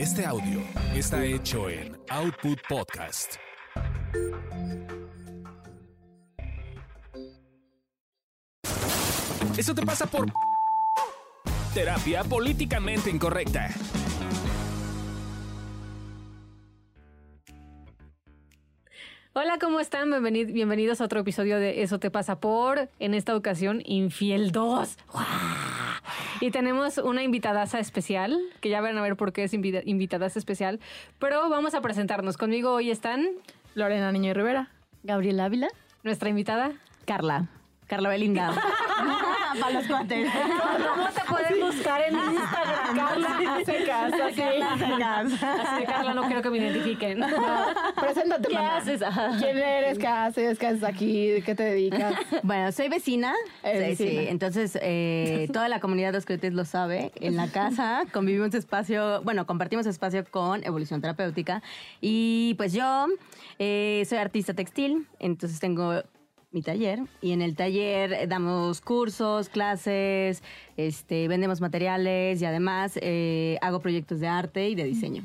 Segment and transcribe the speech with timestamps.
[0.00, 0.62] Este audio
[0.94, 3.34] está hecho en Output Podcast.
[9.58, 10.26] Eso te pasa por
[11.74, 13.68] terapia políticamente incorrecta.
[19.32, 20.10] Hola, ¿cómo están?
[20.10, 24.96] Bienveni- bienvenidos a otro episodio de Eso te pasa por, en esta ocasión, Infiel 2.
[25.12, 25.69] ¡Guau!
[26.40, 30.38] Y tenemos una invitadaza especial, que ya van a ver por qué es invita- invitadaza
[30.38, 30.80] especial,
[31.18, 32.36] pero vamos a presentarnos.
[32.38, 33.26] Conmigo hoy están
[33.74, 34.68] Lorena Niño y Rivera.
[35.02, 35.68] Gabriel Ávila.
[36.02, 36.72] nuestra invitada.
[37.04, 37.48] Carla.
[37.86, 38.52] Carla Belinda.
[39.60, 40.30] Para los cuates.
[40.32, 42.59] ¿Cómo te pueden buscar en Instagram?
[42.94, 44.42] Carla Se casa, sí.
[44.42, 47.20] Así de Carla, no quiero que me identifiquen.
[48.00, 49.02] Preséntate, ¿Qué haces?
[49.02, 49.36] Ajá.
[49.38, 49.98] ¿Quién eres?
[49.98, 50.58] ¿Qué haces?
[50.58, 51.28] ¿Qué haces aquí?
[51.28, 52.14] ¿De qué te dedicas?
[52.42, 53.34] Bueno, soy vecina.
[53.62, 54.22] Eres sí, vecina.
[54.22, 54.28] sí.
[54.28, 57.12] Entonces, eh, toda la comunidad de Oscretes lo sabe.
[57.16, 61.62] En la casa convivimos espacio, bueno, compartimos espacio con Evolución Terapéutica.
[62.00, 63.06] Y pues yo
[63.58, 66.02] eh, soy artista textil, entonces tengo
[66.52, 70.42] mi taller y en el taller eh, damos cursos, clases,
[70.76, 75.22] este, vendemos materiales y además eh, hago proyectos de arte y de diseño.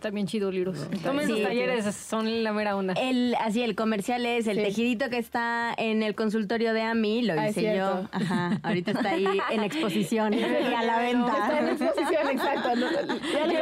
[0.00, 0.78] También chido, libros.
[1.02, 2.92] Tomen sus Sí, talleres, son la mera onda.
[2.92, 4.62] El, así, el comercial es el Sí.
[4.62, 8.06] tejidito que está en el consultorio de Ami, lo Ah, hice yo.
[8.12, 11.84] Ajá, ahorita está ahí en exposición y a la Está en venta.
[11.84, 12.76] exposición, exacto.
[12.76, 13.54] No, Ya le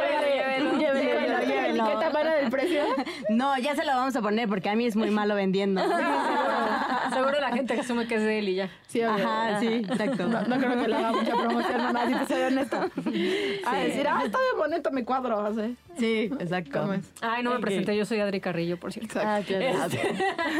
[3.29, 5.81] No, ya se lo vamos a poner porque a mí es muy malo vendiendo.
[7.13, 8.69] Seguro la gente asume que es de él y ya.
[8.87, 9.25] Sí, obvio.
[9.25, 10.27] Ajá, sí, exacto.
[10.27, 12.89] No, no creo que le haga mucha promoción, mamá, si te soy honesta.
[13.65, 15.75] A decir, ah, está bien bonito mi cuadro, así.
[15.97, 16.93] Sí, exacto.
[17.21, 19.19] Ay, no me presenté, yo soy Adri Carrillo, por cierto.
[19.19, 19.53] Exacto.
[19.55, 19.87] Ah.
[19.87, 20.15] Este,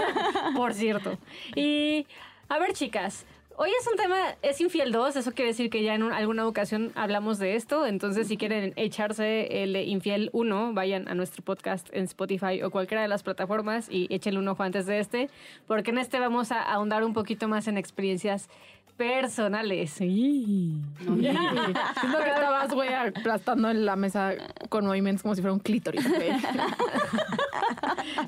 [0.56, 1.18] por cierto.
[1.56, 2.08] Y,
[2.48, 3.26] a ver, chicas.
[3.58, 6.46] Hoy es un tema, es infiel 2, eso quiere decir que ya en un- alguna
[6.46, 11.42] ocasión hablamos de esto, entonces si quieren echarse el de infiel 1, vayan a nuestro
[11.42, 15.30] podcast en Spotify o cualquiera de las plataformas y échenle un ojo antes de este,
[15.68, 18.50] porque en este vamos a ahondar un poquito más en experiencias
[18.98, 19.92] personales.
[19.92, 20.74] Sí.
[21.00, 24.34] Siento que estabas, güey, aplastando en la mesa
[24.68, 26.06] con movimientos como si fuera un clítoris.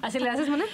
[0.02, 0.66] ¿Así le haces, Mona?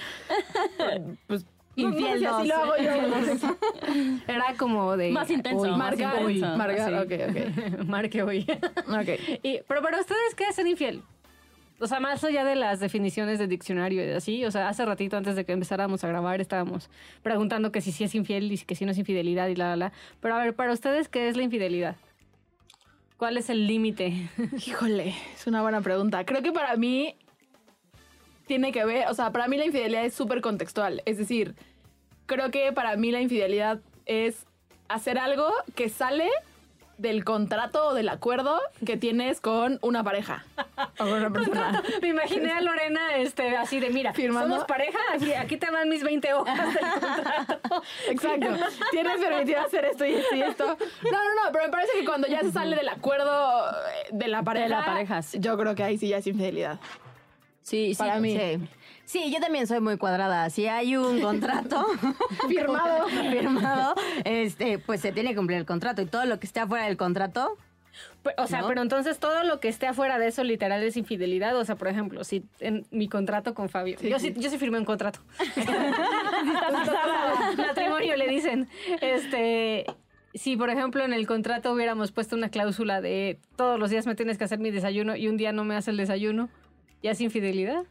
[1.27, 1.43] Pues,
[1.75, 4.17] Infiel no, no sé, lo hago yo.
[4.27, 5.11] Era como de...
[5.11, 6.27] Más intenso, Uy, más intenso.
[6.29, 6.43] Sí.
[6.43, 7.85] ok, ok.
[7.87, 8.45] Marque hoy.
[8.87, 9.39] Ok.
[9.41, 11.01] Y, pero para ustedes, ¿qué es ser infiel?
[11.79, 15.17] O sea, más allá de las definiciones de diccionario y así, o sea, hace ratito
[15.17, 16.89] antes de que empezáramos a grabar estábamos
[17.23, 19.75] preguntando que si sí es infiel y que si no es infidelidad y la, la,
[19.75, 19.91] la.
[20.21, 21.95] Pero a ver, para ustedes, ¿qué es la infidelidad?
[23.17, 24.29] ¿Cuál es el límite?
[24.65, 26.25] Híjole, es una buena pregunta.
[26.25, 27.15] Creo que para mí
[28.47, 31.01] tiene que ver, o sea, para mí la infidelidad es súper contextual.
[31.05, 31.55] Es decir,
[32.25, 34.45] creo que para mí la infidelidad es
[34.89, 36.29] hacer algo que sale
[36.97, 40.45] del contrato o del acuerdo que tienes con una pareja
[40.99, 41.83] o con una persona.
[42.01, 44.49] Me imaginé a Lorena este, así de, mira, Firmando.
[44.49, 47.83] somos pareja, aquí, aquí te van mis 20 hojas del contrato.
[48.09, 48.47] Exacto.
[48.91, 50.65] Tienes permitido hacer esto y esto y esto.
[51.03, 54.27] No, no, no, pero me parece que cuando ya se sale del acuerdo eh, de
[54.27, 55.39] la pareja, De la pareja, sí.
[55.39, 56.79] yo creo que ahí sí ya es infidelidad.
[57.63, 57.97] Sí, sí.
[57.97, 58.37] Para mí.
[58.37, 58.59] Sí.
[59.05, 60.49] Sí, yo también soy muy cuadrada.
[60.49, 61.85] Si hay un contrato
[62.47, 63.07] Firmado.
[63.31, 66.85] firmado, este, pues se tiene que cumplir el contrato y todo lo que esté afuera
[66.85, 67.57] del contrato,
[68.23, 68.67] Pe- O sea, ¿No?
[68.69, 71.55] pero entonces todo lo que esté afuera de eso literal es infidelidad.
[71.57, 74.33] O sea, por ejemplo, si en mi contrato con Fabio, Sí, yo sí.
[74.33, 75.19] sí, yo sí firmé un contrato.
[77.57, 78.67] Matrimonio le dicen.
[79.01, 79.85] Este,
[80.33, 84.15] si por ejemplo en el contrato hubiéramos puesto una cláusula de todos los días me
[84.15, 86.49] tienes que hacer mi desayuno y un día no me hace el desayuno,
[87.03, 87.83] ¿ya es infidelidad?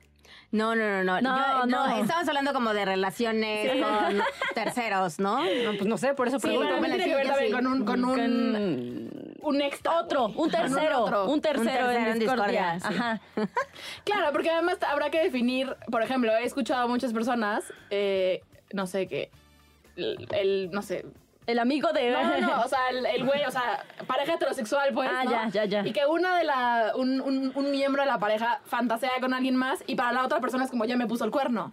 [0.50, 1.20] No, no, no, no.
[1.20, 1.96] No, Yo- no.
[1.98, 4.20] Estamos hablando como de relaciones con
[4.54, 5.38] terceros, ¿no?
[5.42, 6.68] No, pues no sé, por eso Sí, pregunto.
[6.68, 7.56] para mí bueno, tiene sí, que ver yo también sí.
[7.56, 10.00] con un, con un, un extra.
[10.00, 11.24] Otro, un tercero, otro.
[11.26, 12.72] un tercero, Un tercero en en discordia.
[12.82, 13.20] Ajá.
[14.04, 18.42] Claro, porque además habrá que definir, por ejemplo, he escuchado a muchas personas, eh,
[18.72, 19.30] no sé, que
[19.96, 21.04] el, el- no sé,
[21.46, 22.10] El amigo de.
[22.12, 25.10] No, no, no, o sea, el, el güey, o sea, pareja heterosexual, pues.
[25.12, 25.30] Ah, ¿no?
[25.32, 25.86] ya, ya, ya.
[25.86, 26.92] Y que una de la.
[26.96, 30.40] Un, un- un miembro de la pareja fantasea con alguien más y para la otra
[30.40, 31.72] persona es como ya me puso el cuerno.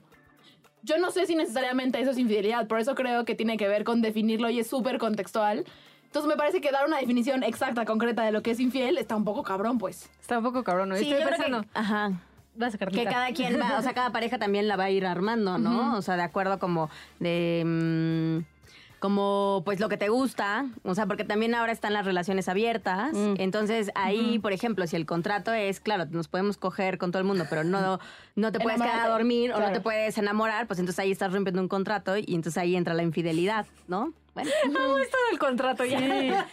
[0.82, 3.84] Yo no sé si necesariamente eso es infidelidad, por eso creo que tiene que ver
[3.84, 5.66] con definirlo y es súper contextual.
[6.06, 9.16] Entonces me parece que dar una definición exacta, concreta de lo que es infiel está
[9.16, 10.10] un poco cabrón, pues.
[10.22, 10.96] Está un poco cabrón, ¿no?
[10.96, 11.62] Sí, Estoy yo creo pensando.
[11.64, 12.12] que, ajá,
[12.56, 15.06] Vas a que cada quien va, o sea, cada pareja también la va a ir
[15.06, 15.96] armando, ¿no?
[15.96, 16.90] O sea, de acuerdo como
[17.20, 17.64] de...
[17.66, 18.59] mm,
[19.00, 23.12] como pues lo que te gusta, o sea, porque también ahora están las relaciones abiertas,
[23.38, 27.28] entonces ahí, por ejemplo, si el contrato es, claro, nos podemos coger con todo el
[27.28, 28.00] mundo, pero no,
[28.36, 31.34] no te puedes quedar a dormir o no te puedes enamorar, pues entonces ahí estás
[31.34, 34.14] rompiendo un contrato y entonces ahí entra la infidelidad, ¿no?
[34.34, 36.00] Bueno, Amo esto del contrato ya.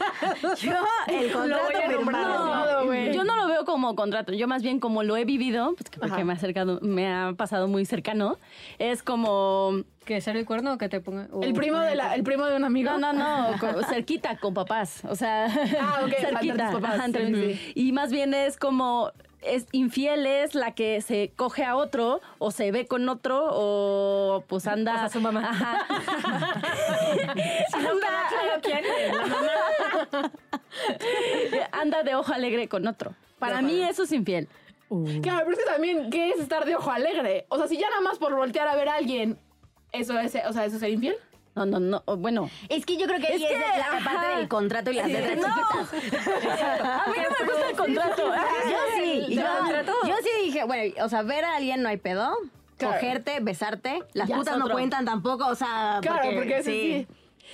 [0.60, 0.72] yo
[1.08, 2.81] el contrato firmado.
[2.81, 3.12] No, güey.
[3.12, 5.98] Yo no lo veo como contrato, yo más bien como lo he vivido, pues que
[5.98, 6.25] porque Ajá.
[6.25, 8.38] me ha acercado, me ha pasado muy cercano,
[8.78, 11.26] es como ¿Que ser el cuerno o que te ponga?
[11.43, 12.93] El primo de la, el primo de un amigo.
[12.97, 15.47] no, no, no, cerquita con papás, o sea,
[15.81, 17.73] Ah, ok, entre cerquita, tus papás, ajá, entre sí, mis- sí.
[17.75, 19.11] y más bien es como
[19.43, 24.43] es infiel es la que se coge a otro o se ve con otro o
[24.49, 25.49] pues anda O sea, su mamá.
[25.50, 25.87] Ajá.
[27.73, 30.32] Si no queda claro quién es, la mamá.
[31.73, 33.14] anda de ojo alegre con otro.
[33.38, 34.49] Para mí eso es infiel.
[35.23, 37.44] Claro, pero es que también, ¿qué es estar de ojo alegre?
[37.49, 39.38] O sea, si ya nada más por voltear a ver a alguien,
[40.00, 41.16] eso es, o sea, eso es ser infiel.
[41.54, 42.50] No, no, no, bueno.
[42.69, 44.04] Es que yo creo que ahí Es es, que, la ajá.
[44.12, 46.20] parte del contrato y las letras chiquitas.
[46.84, 48.22] A mí no me gusta el contrato.
[48.70, 49.34] Yo sí, ¿Te
[50.08, 52.31] yo, sí dije, bueno, o sea, ver a alguien no hay pedo.
[52.76, 52.94] Claro.
[52.96, 57.06] Cogerte, besarte, las Ya es putas no cuentan tampoco, o sea, Claro, porque sí.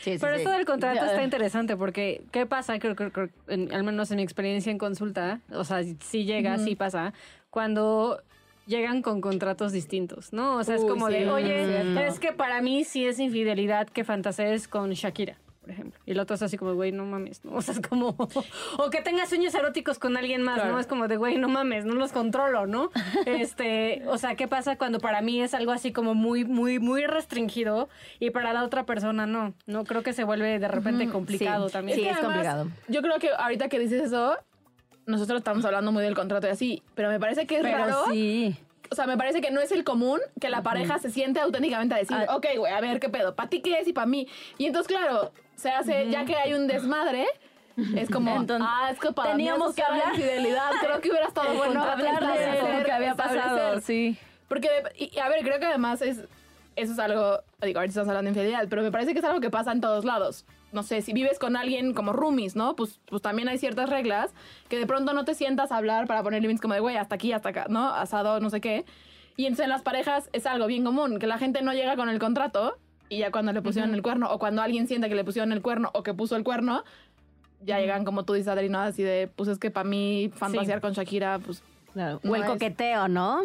[0.02, 0.40] Sí, sí, Pero sí.
[0.40, 1.06] esto del contrato Ya.
[1.06, 2.78] está interesante porque, ¿qué pasa?
[2.80, 7.12] Creo que, al menos en mi experiencia en consulta, o sea, sí llega, sí pasa,
[7.50, 8.20] cuando
[8.66, 10.56] llegan con contratos distintos, ¿no?
[10.56, 12.00] O sea, es como sí, de, oye, cierto.
[12.00, 15.36] es que para mí sí es infidelidad que fantasees con Shakira.
[15.60, 16.00] Por ejemplo.
[16.06, 17.52] Y el otro es así como, güey, no mames, ¿no?
[17.56, 18.16] O sea, es como.
[18.78, 20.72] O que tengas sueños eróticos con alguien más, Claro.
[20.72, 20.80] ¿no?
[20.80, 22.90] Es como de, güey, no mames, no los controlo, ¿no?
[23.26, 24.02] Este.
[24.08, 27.88] O sea, ¿qué pasa cuando para mí es algo así como muy, muy, muy restringido
[28.18, 29.54] y para la otra persona no?
[29.66, 31.72] No creo que se vuelve de repente complicado Sí.
[31.74, 31.96] también.
[31.98, 32.66] Sí, que es complicado.
[32.88, 34.36] Yo creo que ahorita que dices eso,
[35.06, 38.04] nosotros estamos hablando muy del contrato y así, pero me parece que es Pero raro.
[38.10, 38.56] sí.
[38.90, 41.94] O sea, me parece que no es el común que la pareja se siente auténticamente
[41.94, 42.36] a decir, Ah.
[42.36, 44.28] ok, güey, a ver qué pedo, ¿para ti qué es y para mí?
[44.58, 47.26] Y entonces, claro, se hace, ya que hay un desmadre,
[47.96, 50.08] es como, Entonces, ah, es que para teníamos mí que hablar.
[50.14, 50.70] infidelidad.
[50.80, 54.18] Creo que hubiera estado bueno hablar de lo que había pasado, sí.
[54.48, 54.68] Porque,
[54.98, 56.18] y a ver, creo que además es,
[56.76, 59.40] eso es algo, digo, ahorita estamos hablando de infidelidad, pero me parece que es algo
[59.40, 60.44] que pasa en todos lados.
[60.72, 62.74] No sé, si vives con alguien como roomies, ¿no?
[62.74, 64.32] Pues, pues también hay ciertas reglas
[64.68, 67.14] que de pronto no te sientas a hablar para poner límites como de, güey, hasta
[67.14, 67.90] aquí, hasta acá, ¿no?
[67.90, 68.84] Asado, no sé qué.
[69.36, 72.08] Y entonces en las parejas es algo bien común, que la gente no llega con
[72.08, 72.76] el contrato
[73.08, 75.60] y ya cuando le pusieron el cuerno, o cuando alguien siente que le pusieron el
[75.60, 76.84] cuerno o que puso el cuerno,
[77.60, 78.80] ya llegan como tú dices, Adri, ¿no?
[78.80, 81.62] Así de, pues es que para mí fantasear con Shakira, pues...
[81.92, 82.20] Claro.
[82.22, 83.40] No o el es- coqueteo, ¿no?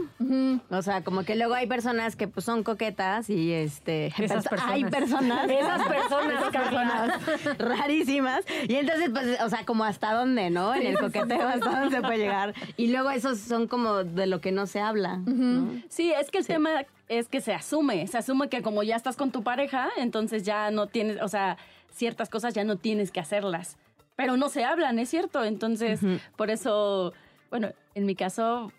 [0.70, 4.50] O sea, como que luego hay personas que pues, son coquetas y este Esas perso-
[4.50, 4.72] personas.
[4.74, 8.42] hay personas Esas personas, personas rarísimas.
[8.68, 12.02] Y entonces pues o sea como hasta dónde no en el coqueteo hasta dónde se
[12.02, 12.54] puede llegar.
[12.78, 15.82] Y luego esos son como de lo que no se habla ¿no?
[15.90, 19.16] Sí, es que el tema es que se asume, se asume que como ya estás
[19.16, 21.58] con tu pareja, entonces ya no tienes, o sea,
[21.90, 23.78] ciertas cosas ya no tienes que hacerlas,
[24.16, 26.00] pero no se hablan, es cierto, entonces
[26.36, 27.14] por eso,
[27.50, 28.72] bueno, en mi caso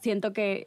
[0.00, 0.66] siento que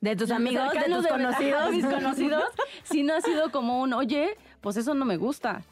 [0.00, 2.44] de tus amigos de tus conocidos mis conocidos,
[2.84, 5.62] si no ha sido como un, oye, pues eso no me gusta.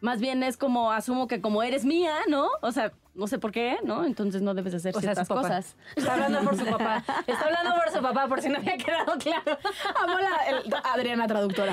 [0.00, 2.48] Más bien es como, asumo que como eres mía, ¿no?
[2.60, 4.04] O sea, no sé por qué, ¿no?
[4.04, 5.76] Entonces no debes hacer O ciertas cosas.
[5.96, 7.04] Está hablando por su papá.
[7.26, 9.58] Está hablando por su papá, por si no había quedado claro.
[10.02, 11.72] Amo la el- Adriana traductora.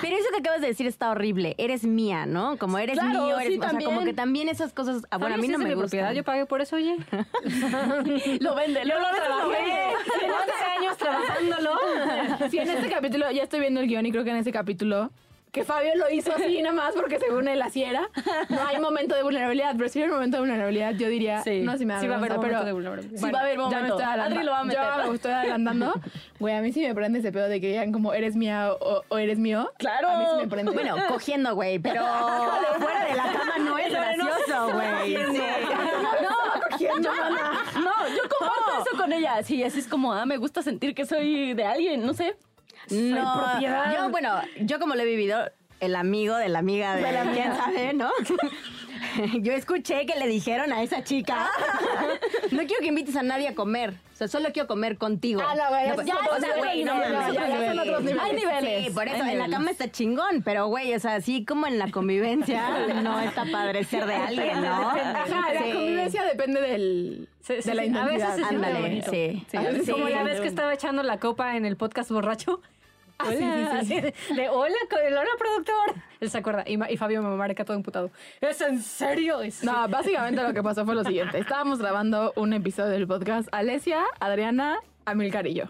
[0.00, 3.38] pero eso que acabas de decir está horrible eres mía no como eres Claro, mío
[3.38, 4.04] eres sí, o sea como también.
[4.04, 6.46] que también esas cosas ah, bueno a mí no sí me gusta propiedad, yo pagué
[6.46, 6.96] por eso, oye.
[8.40, 9.48] Lo vende, Yo lo lo trabajé.
[9.50, 9.96] vende.
[10.24, 11.70] 11 años trabajándolo.
[12.50, 15.10] Sí, en este capítulo, ya estoy viendo el guion y creo que en ese capítulo,
[15.52, 18.08] que Fabio lo hizo así nada más porque según él así era,
[18.48, 21.60] no hay momento de vulnerabilidad, pero si hay un momento de vulnerabilidad, yo diría, Sí.
[21.62, 23.18] no si me da Sí va a haber momento pero, de vulnerabilidad.
[23.20, 23.86] Sí va a haber Ya me momento.
[23.94, 24.34] estoy adelantando.
[24.36, 24.82] Adri lo va a meter.
[25.04, 25.94] Yo me estoy adelantando.
[26.38, 29.02] Güey, a mí sí me prende ese pedo de que digan como eres mía o,
[29.08, 29.70] o eres mío.
[29.78, 30.08] Claro.
[30.08, 30.72] A mí sí me prende.
[30.72, 32.02] bueno cogiendo güey pero
[32.78, 35.42] fuera de la cama no es gracioso güey Sí.
[36.22, 39.42] No, cogiendo, no, yo comparto eso con ella.
[39.42, 42.36] Sí, así es como, ah, me gusta sentir que soy de alguien, no sé.
[42.88, 43.94] No, propiedad.
[43.94, 47.92] yo, bueno, yo como lo he vivido, el amigo de la amiga de, quién sabe,
[47.94, 48.10] ¿no?
[49.40, 51.50] Yo escuché que le dijeron a esa chica,
[52.50, 55.42] no quiero que invites a nadie a comer, o sea, solo quiero comer contigo.
[55.46, 57.78] Ah, no, güey, No, ya, son o sea, güey, no niveles, mames, ya, ya son
[57.78, 58.22] otros niveles.
[58.22, 58.84] Hay niveles.
[58.86, 61.78] Sí, por eso, en la cama está chingón, pero güey, o sea, así como en
[61.78, 64.90] la convivencia, no está padre ser de alguien, ¿no?
[64.90, 65.72] Ajá, la Sí.
[65.72, 67.92] convivencia depende del, Sí, sí, de la sí.
[67.96, 69.10] A veces siente Ándale, bonito.
[69.10, 69.46] sí.
[69.90, 72.60] Como la vez que estaba echando la copa en el podcast borracho.
[73.20, 73.76] Ah, sí, sí, sí.
[73.76, 75.94] Así de, de, hola, hola, productor.
[76.20, 76.64] Él se acuerda.
[76.66, 78.10] Y, Fabio me marca todo imputado.
[78.40, 79.38] ¿Es en serio?
[79.50, 79.64] Sí.
[79.66, 81.38] No, básicamente lo que pasó fue lo siguiente.
[81.38, 85.64] Estábamos grabando un episodio del podcast Alesia, Adriana, Amilcar y yo.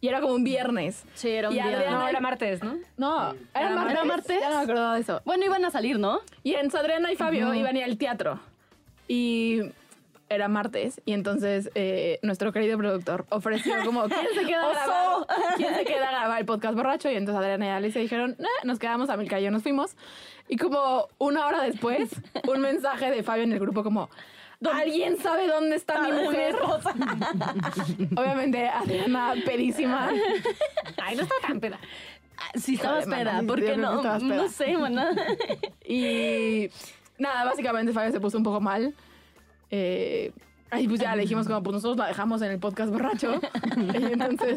[0.00, 1.04] Y era como un viernes.
[1.14, 1.58] Sí, era un.
[1.58, 2.76] Adriana- No, era martes, ¿no?
[2.98, 3.94] No, era, ¿Era martes.
[3.94, 4.06] martes?
[4.06, 4.40] martes?
[4.40, 5.22] Ya no me acordaba de eso.
[5.24, 6.20] Bueno, iban a salir, ¿no?
[6.42, 8.38] Y en Adriana y Fabio iban a ir al teatro.
[9.08, 9.62] Y
[10.28, 11.00] era martes.
[11.04, 15.26] Y entonces eh, nuestro querido productor ofreció como, ¿quién se queda a grabar?
[15.56, 17.10] ¿Quién se queda a grabar el podcast borracho?
[17.10, 19.96] Y entonces Adriana y Alicia dijeron, "Eh, nos quedamos, Amilcar y yo nos fuimos.
[20.48, 22.10] Y como una hora después,
[22.46, 24.10] un mensaje de Fabio en el grupo como,
[24.72, 26.54] ¿alguien sabe dónde está mi mujer?
[28.16, 30.10] Obviamente, Adriana, pedísima.
[31.02, 31.78] Ay, no está tan peda.
[32.56, 33.42] Sí, peda.
[33.46, 34.02] ¿Por sí, qué yo creo que no?
[34.02, 34.18] peda.
[34.18, 35.10] No sé, mana.
[35.86, 36.68] Y
[37.18, 38.94] nada, básicamente Fabio se puso un poco mal.
[39.76, 40.32] Eh,
[40.70, 43.40] Ahí pues ya le dijimos como, pues nosotros la dejamos en el podcast borracho.
[43.76, 44.56] Y entonces...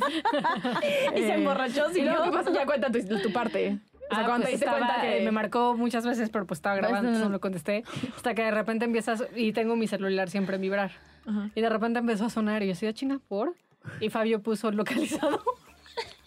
[1.15, 2.01] Y se eh, emborrachó, ¿sí?
[2.01, 2.51] luego, ¿qué pasa?
[2.51, 3.79] Ya cuenta tu, tu parte.
[4.09, 5.21] O sea, Ah, cuando pues te estaba, cuenta que...
[5.21, 7.83] eh, me marcó muchas veces, pero pues estaba grabando, entonces no lo contesté.
[8.15, 10.91] Hasta que de repente empiezas, y tengo mi celular siempre en vibrar.
[11.27, 11.49] Ajá.
[11.53, 13.53] Y de repente empezó a sonar y yo decía, China, ¿por?
[13.99, 15.43] Y Fabio puso localizado.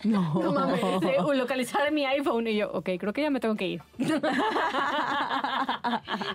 [0.05, 0.81] No mames.
[0.81, 2.47] Sí, "Uh, localizar mi iPhone.
[2.47, 3.83] Y yo, ok, creo que ya me tengo que ir.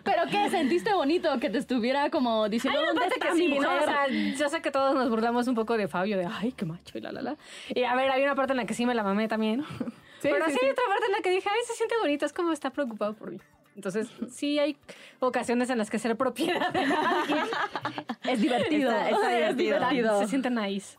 [0.04, 0.50] ¿Pero qué?
[0.50, 3.70] ¿Sentiste bonito que te estuviera como diciendo Ay, dónde está que mi sí, ¿no?
[3.70, 6.66] O sea, yo sé que todos nos burlamos un poco de Fabio, de ay, qué
[6.66, 7.38] macho y la la la.
[7.70, 9.64] Y a ver, hay una parte en la que sí me la mamé también.
[10.22, 12.26] Sí, Pero sí, sí, hay otra parte en la que dije, ay, se siente bonito,
[12.26, 13.40] es como está preocupado por mí.
[13.76, 14.78] Entonces, sí hay
[15.20, 17.46] ocasiones en las que ser propiedad de alguien
[18.24, 18.90] Es divertido.
[18.92, 19.78] Está- está es divertido.
[19.80, 20.20] divertido.
[20.22, 20.98] se siente nice.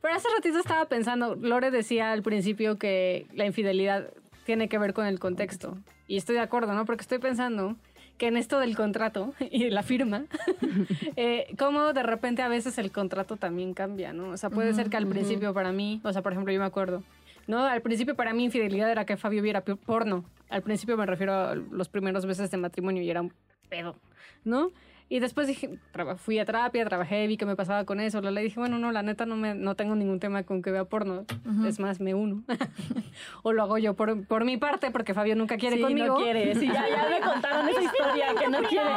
[0.00, 4.10] Pero hace ratito estaba pensando, Lore decía al principio que la infidelidad
[4.44, 5.76] tiene que ver con el contexto.
[6.06, 6.84] Y estoy de acuerdo, ¿no?
[6.84, 7.76] Porque estoy pensando
[8.18, 10.24] que en esto del contrato y de la firma,
[11.16, 14.30] eh, cómo de repente a veces el contrato también cambia, ¿no?
[14.30, 16.66] O sea, puede ser que al principio para mí, o sea, por ejemplo, yo me
[16.66, 17.02] acuerdo,
[17.46, 17.64] ¿no?
[17.64, 20.24] Al principio para mí infidelidad era que Fabio viera porno.
[20.48, 23.32] Al principio me refiero a los primeros meses de matrimonio y era un
[23.68, 23.96] pedo,
[24.44, 24.70] ¿no?
[25.08, 25.78] Y después dije,
[26.16, 28.20] fui a terapia, trabajé, vi qué me pasaba con eso.
[28.20, 30.84] Le dije, bueno, no, la neta no, me, no tengo ningún tema con que vea
[30.84, 31.24] porno.
[31.64, 32.42] Es más, me uno.
[33.44, 36.06] o lo hago yo por, por mi parte, porque Fabio nunca quiere Sí, conmigo.
[36.08, 36.54] no quiere.
[36.56, 38.88] Sí, ya, ya me contaron esa historia que no quiere.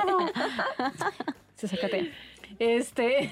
[1.56, 2.12] Se sácate.
[2.58, 3.30] Este.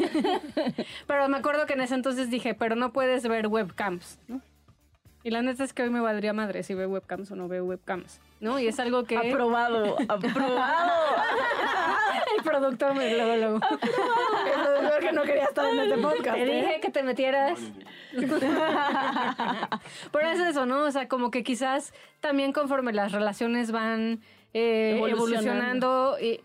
[1.07, 4.39] pero me acuerdo que en ese entonces dije, pero no puedes ver webcams, ¿no?
[5.23, 7.65] Y la neta es que hoy me valdría madre si veo webcams o no veo
[7.65, 8.59] webcams, ¿no?
[8.59, 10.91] Y es algo que Aprobado, aprobado.
[12.51, 13.59] El productor me luego, luego.
[13.71, 16.35] El productor que no quería estar en este podcast.
[16.37, 16.61] Te ¿eh?
[16.61, 17.59] dije que te metieras.
[20.11, 20.83] Pero es eso, ¿no?
[20.83, 24.21] O sea, como que quizás también conforme las relaciones van
[24.53, 26.17] eh, Evolucionando.
[26.17, 26.41] evolucionando, y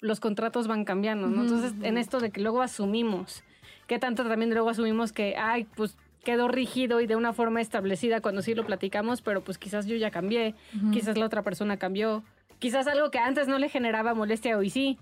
[0.00, 1.42] los contratos van cambiando, ¿no?
[1.42, 3.44] Entonces, en esto de que luego asumimos,
[3.86, 8.20] que tanto también luego asumimos que, ay, pues quedó rígido y de una forma establecida
[8.20, 10.54] cuando sí lo platicamos, pero pues quizás yo ya cambié,
[10.92, 12.22] quizás la otra persona cambió,
[12.58, 14.98] quizás algo que antes no le generaba molestia hoy sí.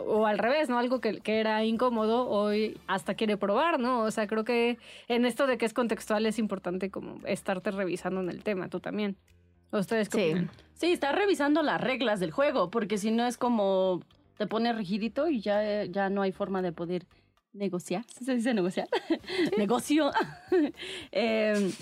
[0.00, 0.78] O al revés, ¿no?
[0.78, 4.00] Algo que, que era incómodo, hoy hasta quiere probar, ¿no?
[4.02, 8.20] O sea, creo que en esto de que es contextual es importante como estarte revisando
[8.20, 9.16] en el tema, tú también.
[9.70, 10.30] ¿O ¿Ustedes qué Sí.
[10.30, 10.50] opinan?
[10.74, 14.02] Sí, está revisando las reglas del juego, porque si no es como
[14.36, 17.06] te pone rigidito y ya, ya no hay forma de poder
[17.54, 18.04] negociar.
[18.16, 18.86] ¿Sí ¿Se dice negociar?
[19.56, 20.10] Negocio.
[21.12, 21.72] Eh,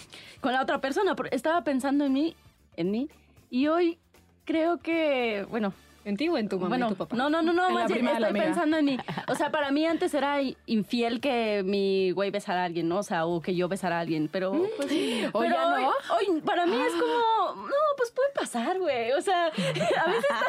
[0.40, 1.16] con la otra persona.
[1.32, 2.36] Estaba pensando en mí,
[2.76, 3.08] en mí,
[3.50, 3.98] y hoy
[4.44, 5.72] creo que, bueno,
[6.04, 7.16] ¿En ti o en tu mamá bueno, y tu papá?
[7.16, 8.98] no, no, no, no, más bien estoy pensando en mí.
[9.28, 12.98] O sea, para mí antes era infiel que mi güey besara a alguien, ¿no?
[12.98, 14.90] O sea, o que yo besara a alguien, pero pues,
[15.32, 15.88] ¿O pero ya no?
[15.88, 19.12] hoy, hoy para mí es como, no, pues puede pasar, güey.
[19.12, 20.48] O sea, a veces estás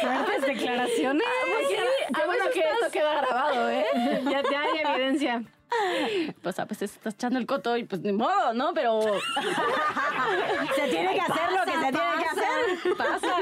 [0.00, 1.26] en la Fuertes declaraciones.
[1.46, 1.74] pues sí,
[2.12, 3.84] a bueno veces que estás- esto queda grabado, ¿eh?
[4.24, 5.42] ya, ya hay evidencia.
[6.42, 8.72] pues a veces estás echando el coto y pues ni modo, ¿no?
[8.74, 9.00] Pero
[10.74, 12.96] Se tiene que hacer lo que se tiene que hacer.
[12.96, 13.36] pasa.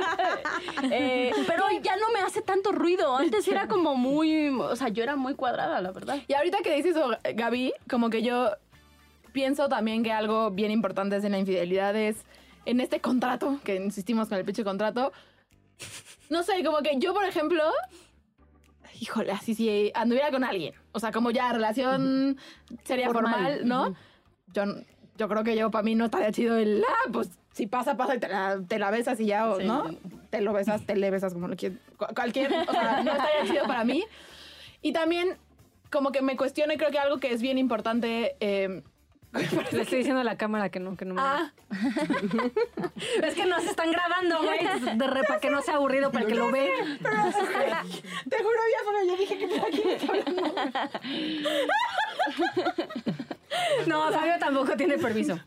[0.90, 3.16] Eh, pero hoy ya no me hace tanto ruido.
[3.16, 6.18] Antes era como muy, o sea, yo era muy cuadrada, la verdad.
[6.28, 8.52] Y ahorita que dices eso, Gaby, como que yo
[9.32, 12.24] pienso también que algo bien importante es en la infidelidad es
[12.64, 15.12] en este contrato, que insistimos con el pinche contrato.
[16.28, 17.62] No sé, como que yo, por ejemplo,
[19.00, 22.36] híjole, así si anduviera con alguien, o sea, como ya relación
[22.84, 23.94] sería formal, Formal, ¿no?
[24.52, 24.64] Yo,
[25.16, 28.14] yo creo que yo, para mí, no estaría chido el, ah, pues si pasa, pasa
[28.14, 29.64] y te la, te la besas y ya, Sí.
[29.64, 29.84] ¿no?
[30.30, 31.78] Te lo besas, te le besas, como lo quieras.
[31.96, 34.04] Cu- Cualquier, o sea, no estaría chido para mí.
[34.80, 35.36] Y también,
[35.90, 38.36] como que me cuestiono y creo que algo que es bien importante.
[38.40, 38.82] eh,
[39.32, 41.20] Le estoy diciendo a la cámara que no, que no me...
[41.22, 41.52] ah,
[43.22, 44.58] Es que nos están grabando, güey.
[44.96, 46.70] De re, para que no sea aburrido para el que lo ve.
[48.28, 50.54] te juro, ya solo yo dije que está hablando.
[53.86, 55.38] No, Fabio tampoco tiene permiso.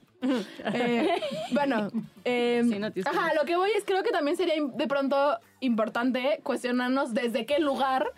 [0.74, 1.20] Eh,
[1.52, 1.90] bueno,
[2.24, 6.40] eh, Sí, no ajá, lo que voy es creo que también sería de pronto importante
[6.44, 8.12] cuestionarnos desde qué lugar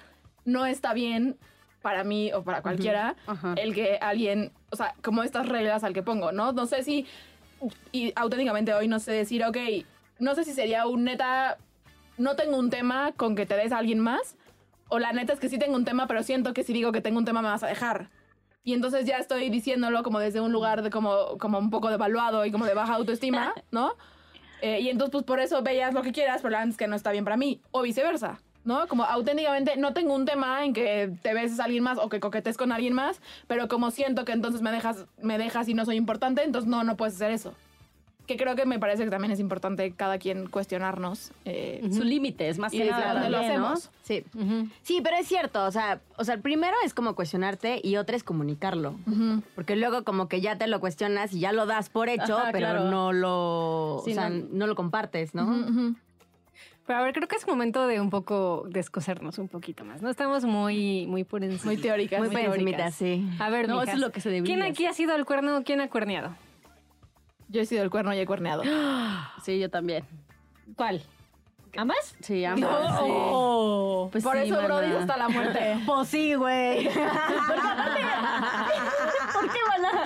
[0.43, 1.37] no está bien
[1.83, 3.15] para mí o para cualquiera
[3.57, 6.53] el que alguien, o sea, como estas reglas al que pongo, ¿no?
[6.53, 7.05] No sé si,
[7.91, 9.57] y auténticamente hoy no sé decir, ok,
[10.17, 11.57] no sé si sería un neta,
[12.17, 14.37] no tengo un tema con que te des a alguien más,
[14.87, 17.01] o la neta es que sí tengo un tema, pero siento que si digo que
[17.01, 18.09] tengo un tema me vas a dejar.
[18.63, 22.45] Y entonces ya estoy diciéndolo como desde un lugar de como, como un poco devaluado
[22.45, 23.93] y como de baja autoestima, ¿no?
[24.61, 26.87] Eh, y entonces, pues por eso veías lo que quieras, pero la verdad es que
[26.87, 27.59] no está bien para mí.
[27.71, 28.39] O viceversa.
[28.65, 28.87] ¿No?
[28.87, 32.19] Como auténticamente no tengo un tema en que te beses a alguien más o que
[32.21, 35.83] coquetes con alguien más, pero como siento que entonces me dejas, me dejas y no
[35.83, 37.53] soy importante, entonces no, no puedes hacer eso.
[38.25, 41.33] Que creo que me parece que también es importante cada quien cuestionarnos.
[41.43, 43.89] eh, Su límite es más que nada dónde lo hacemos.
[44.03, 44.23] Sí.
[44.81, 48.15] Sí, pero es cierto, o sea, o sea, el primero es como cuestionarte y otra
[48.15, 48.95] es comunicarlo.
[49.55, 52.51] Porque luego como que ya te lo cuestionas y ya lo das por hecho, Ajá,
[52.53, 52.85] pero claro.
[52.89, 54.45] no lo, Sí, o sea, no.
[54.51, 54.67] no.
[54.67, 55.93] lo compartes, ¿no?
[56.85, 60.01] Pero a ver, creo que es momento de un poco descosernos un poquito más.
[60.01, 61.71] No estamos muy, muy por encima.
[61.71, 62.19] Muy teóricas.
[62.19, 62.95] Muy por encimita, teóricas.
[62.95, 63.25] sí.
[63.39, 65.25] A ver, No, eso mijas, es lo que se debería ¿Quién aquí ha sido el
[65.25, 66.35] cuerno o quién ha cuerneado?
[67.47, 68.63] Yo he sido el cuerno y he cuerneado.
[69.43, 70.03] Sí, yo también.
[70.75, 71.03] ¿Cuál?
[71.75, 72.15] ¿Ambas?
[72.21, 72.69] Sí, ambas.
[73.01, 74.05] Oh.
[74.07, 74.11] sí.
[74.11, 74.61] Pues Por sí, eso.
[74.61, 75.77] Brody, hasta la muerte.
[75.85, 76.83] Pues sí, güey.
[79.33, 80.03] ¿Por qué van a...?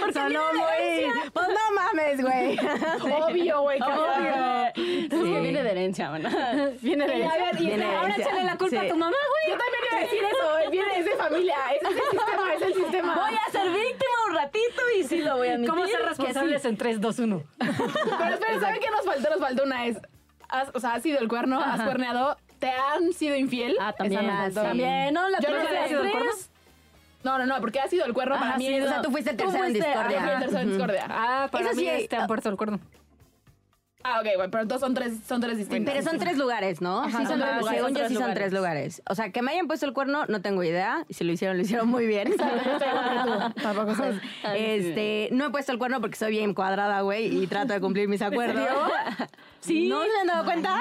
[0.00, 1.06] Porque no, güey.
[1.32, 1.47] Pues no
[1.78, 2.58] mames, güey.
[3.22, 3.80] Obvio, güey.
[3.80, 4.66] Obvio.
[4.66, 5.40] Es que Sí.
[5.40, 6.30] viene de herencia, mana.
[6.82, 8.24] Viene de A ver, y Viene ahora herencia.
[8.26, 8.86] échale la culpa Sí.
[8.86, 9.52] a tu mamá, güey.
[9.52, 10.70] Yo también iba a decir eso.
[10.70, 11.56] Viene es de familia.
[11.74, 13.14] Ese es el sistema, es el sistema.
[13.14, 15.70] Voy a ser víctima un ratito y sí lo voy a admitir.
[15.70, 16.68] ¿Cómo ser responsables sí.
[16.68, 17.42] en 3, 2, 1?
[17.58, 19.30] Pero espera, ¿saben qué nos faltó?
[19.30, 19.98] Nos faltó una es.
[20.48, 23.76] has- o sea, has sido el cuerno, has cuerneado, te han sido infiel.
[23.80, 24.28] Ah, también.
[24.28, 24.62] Esa.
[24.62, 25.28] También, ¿no?
[25.28, 26.30] La Yo no sé, ¿has de sido el cuerno?
[27.28, 28.66] No, no, no, porque ha sido el cuerno para Ajá, mí.
[28.66, 30.38] sí, es- O sea, tú fuiste el tercero en el discordia.
[30.38, 31.06] tercero en discordia.
[31.10, 32.26] Ah, para Eso mí sí, han ah.
[32.26, 32.80] puesto el cuerno.
[34.04, 35.92] Ah, ok, bueno, pero entonces son tres, son tres distintas.
[35.92, 37.00] Pero son tres lugares, ¿no?
[37.00, 38.34] Ajá, sí, son tres lugares, Según yo, sí son lugares.
[38.36, 39.02] tres lugares.
[39.10, 41.04] O sea, que me hayan puesto el cuerno, no tengo idea.
[41.08, 42.32] Y si lo hicieron, lo hicieron muy bien.
[43.62, 44.20] Tampoco sé.
[44.56, 48.08] Este, no he puesto el cuerno porque soy bien cuadrada, güey, y trato de cumplir
[48.08, 48.66] mis acuerdos.
[49.60, 49.88] Sí.
[49.88, 50.78] ¿No se han dado cuenta?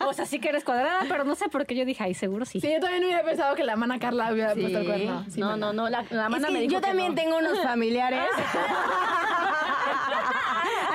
[0.00, 2.44] O sea, sí que eres cuadrada, pero no sé por qué yo dije, ay, seguro
[2.44, 2.60] sí.
[2.60, 4.60] Sí, yo también hubiera pensado que la mana Carla hubiera Sí.
[4.62, 5.24] puesto el cuerno.
[5.30, 5.88] Sí, No, no, no.
[5.88, 7.14] La, la Es mana que me dijo yo que también no.
[7.14, 8.24] tengo unos familiares.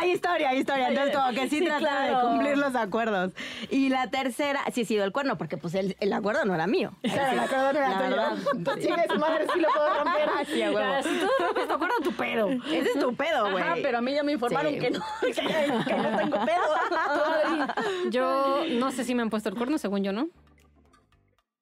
[0.05, 0.87] Hay historia, hay historia.
[0.89, 2.27] Entonces, como que sí, Sí, trataba de claro.
[2.29, 3.31] cumplir los acuerdos.
[3.69, 6.67] Y la tercera, sí he sido el cuerno, porque pues el, el acuerdo no era
[6.67, 6.91] mío.
[7.01, 8.09] Claro, el acuerdo no era La tuyo.
[8.09, 8.37] verdad.
[8.55, 10.29] Entonces, chingue su madre, sí lo puedo romper.
[10.45, 11.03] Sí, a huevo.
[11.03, 12.49] Si tú rompes tu acuerdo, tu pedo.
[12.49, 13.63] Ese es tu pedo, güey.
[13.63, 14.79] Ajá, pero a mí ya me informaron Sí.
[14.79, 17.65] que no, que, que no tengo pedo.
[18.09, 20.27] Yo no sé si me han puesto el cuerno, según yo, ¿no?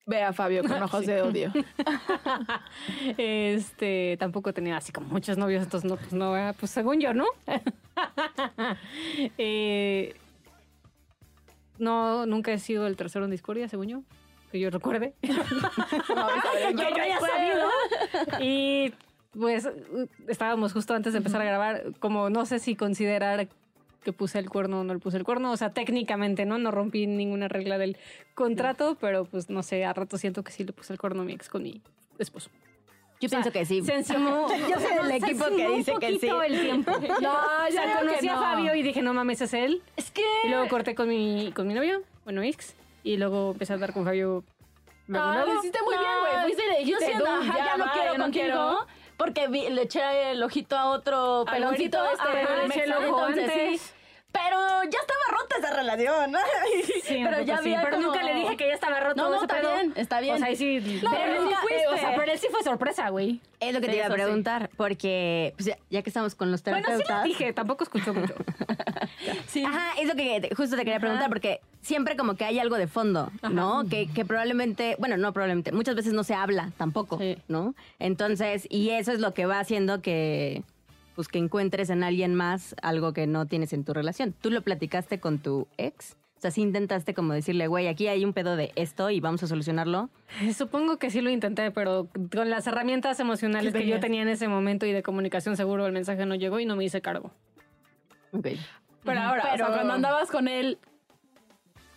[0.06, 1.52] Ve a Fabio con ojos de odio.
[3.18, 7.00] Este, tampoco he tenido así como muchos novios, entonces no, pues no, ah, pues según
[7.00, 7.26] yo, ¿no?
[9.38, 10.16] Eh,
[11.80, 14.04] no, nunca he sido el tercero en discordia, según yo,
[14.52, 15.14] que yo recuerde.
[15.22, 16.28] No,
[16.72, 17.70] yo haya sabido.
[18.40, 18.94] Y
[19.38, 19.70] pues
[20.28, 23.48] estábamos justo antes de empezar a grabar, como no sé si considerar
[24.04, 26.58] que puse el cuerno o no le puse el cuerno, o sea, técnicamente, ¿no?
[26.58, 27.98] No rompí ninguna regla del
[28.36, 31.26] contrato, pero pues no sé, a rato siento que sí le puse el cuerno a
[31.26, 31.82] mi ex con mi
[32.20, 32.50] esposo.
[33.22, 33.82] Yo pienso que sí.
[33.84, 34.48] Se encimó.
[34.70, 36.28] Yo soy del equipo que dice que sí.
[36.48, 36.92] el tiempo.
[37.22, 38.42] No, O yo sea, conocí que a no.
[38.42, 39.82] Fabio y dije, no mames, es él.
[39.96, 40.22] Es que...
[40.44, 42.76] Y luego corté con mi, con mi novio, bueno, ex.
[43.04, 44.44] Y luego empecé a andar con Fabio.
[45.08, 45.54] No, luego.
[45.54, 46.44] lo hiciste muy bien, güey.
[46.44, 48.44] Fuiste le Yo siento, "Dum, ajá, ya, no va, quiero ya no contigo.
[48.46, 48.88] quiero".
[49.18, 52.40] Porque vi- le eché el ojito a otro peloncito güerito este.
[52.40, 53.08] Ajá, el le eché el mexa.
[53.08, 53.82] ojo Entonces, antes.
[53.82, 53.92] sí.
[54.32, 54.58] Pero
[54.90, 56.34] ya estaba rota esa relación.
[57.04, 59.22] Sí, un pero ya sí, había pero como- nunca le dije que ya estaba roto
[59.22, 59.74] No, no, está pedo.
[59.74, 60.36] bien, está bien.
[60.36, 60.80] O sea, ahí sí.
[61.04, 63.40] No, pero, pero sí nunca, eh, o sea, pero él sí fue sorpresa, güey.
[63.60, 64.14] Es lo que te Sí, iba a sí.
[64.16, 67.22] preguntar, porque pues, ya, ya que estamos con los Bueno, terapeutas.
[67.24, 68.34] sí le dije, tampoco escuchó mucho.
[69.48, 69.64] Sí.
[69.64, 72.78] Ajá, es lo que te- justo te quería preguntar, porque siempre como que hay algo
[72.78, 73.84] de fondo, ¿no?
[73.90, 77.38] Que, que probablemente, bueno, no probablemente, muchas veces no se habla tampoco, Sí.
[77.48, 77.76] ¿no?
[78.00, 80.64] Entonces, y eso es lo que va haciendo que,
[81.16, 84.34] pues, que encuentres en alguien más algo que no tienes en tu relación.
[84.42, 86.16] ¿Tú lo platicaste con tu ex?
[86.38, 89.44] O sea, sí intentaste como decirle, güey, aquí hay un pedo de esto y vamos
[89.44, 90.10] a solucionarlo.
[90.58, 94.28] Supongo que sí lo intenté, pero con las herramientas emocionales ¿Qué que yo tenía en
[94.30, 97.32] ese momento y de comunicación seguro el mensaje no llegó y no me hice cargo.
[98.34, 98.48] Ok.
[99.06, 100.78] Pero ahora, o Pero- sea, cuando andabas con él,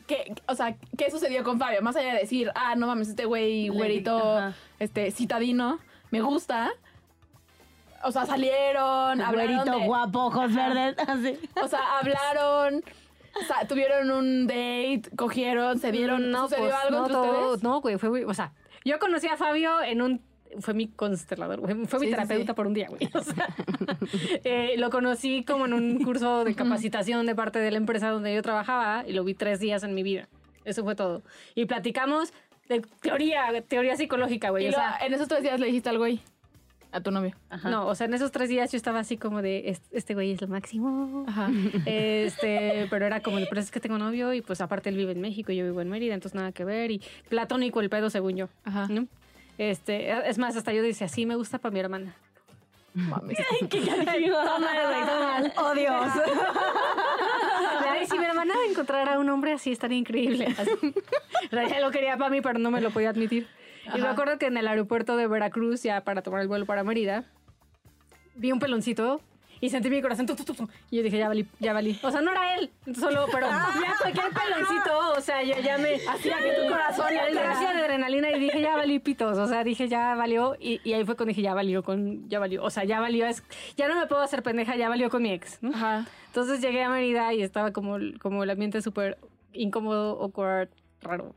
[0.07, 1.83] ¿qué, o sea, ¿qué sucedió con Fabio?
[1.83, 4.55] Más allá de decir, ah, no mames, este güey güerito, ajá.
[4.79, 5.79] este, citadino,
[6.11, 6.71] me gusta.
[8.05, 11.39] O sea, salieron, hablaron Güerito, de- guapo, ojos verdes, así.
[11.63, 12.85] O sea, hablaron,
[13.41, 17.41] o sea, tuvieron un date, cogieron, se dieron, no, ¿sucedió pues, algo no, entre todo-
[17.47, 17.63] ustedes?
[17.63, 18.53] No, güey, fue, muy- o sea,
[18.85, 20.23] yo conocí a Fabio en un
[20.61, 22.57] fue mi constelador, güey, fue mi Sí, terapeuta sí.
[22.57, 23.09] por un día, güey.
[23.15, 23.49] O sea,
[24.45, 28.35] eh, lo conocí como en un curso de capacitación de parte de la empresa donde
[28.35, 30.29] yo trabajaba y lo vi tres días en mi vida.
[30.65, 31.23] Eso fue todo.
[31.55, 32.33] Y platicamos
[32.69, 34.69] de teoría, teoría psicológica, güey.
[34.69, 36.21] O sea, en esos tres días le dijiste al güey,
[36.93, 37.35] a tu novio.
[37.51, 37.69] Ajá.
[37.71, 40.33] no, o sea, en esos tres días yo estaba así como de, "Est- este güey
[40.33, 41.25] es lo máximo.
[41.29, 41.51] Ajá.
[41.85, 45.21] Este, pero era como, pero es que tengo novio y pues aparte él vive en
[45.21, 46.91] México y yo vivo en Mérida, entonces nada que ver.
[46.91, 48.49] Y platónico el pedo, según yo.
[48.65, 48.87] Ajá.
[48.89, 49.07] ¿no?
[49.59, 52.15] Este, es más, hasta yo decía, sí, me gusta para mi hermana.
[52.95, 53.39] Mames.
[53.69, 55.43] Toma, güey, toma.
[55.59, 56.13] Oh, Dios.
[57.91, 60.47] Ay, si mi hermana encontrara a un hombre así, estaría increíble.
[60.59, 60.71] Así.
[61.51, 63.47] Ella lo quería para mí, pero no me lo podía admitir.
[63.95, 66.85] Y me acuerdo que en el aeropuerto de Veracruz, ya para tomar el vuelo para
[66.85, 67.25] Mérida,
[68.35, 69.21] vi un peloncito
[69.61, 70.27] y sentí mi corazón.
[70.27, 70.69] tu, tu, tu, tu.
[70.91, 71.99] y yo dije, ya valí, ya valí.
[72.03, 75.95] O sea, no era él, solo, pero ya cualquier peloncito, o sea, ya, ya me
[75.95, 79.39] hacía que tu corazón y el de adrenalina y dije, ya valí pitos.
[79.39, 80.57] O sea, dije, ya valió.
[80.61, 82.63] Y, y ahí fue cuando dije, ya valió con, ya valió.
[82.63, 83.27] O sea, ya valió.
[83.27, 83.43] Es,
[83.77, 85.63] ya no me puedo hacer pendeja, ya valió con mi ex.
[85.63, 85.71] ¿no?
[85.71, 86.07] Ajá.
[86.27, 89.19] Entonces llegué a Mérida y estaba como, como el ambiente súper
[89.53, 90.69] incómodo, awkward,
[91.01, 91.35] raro.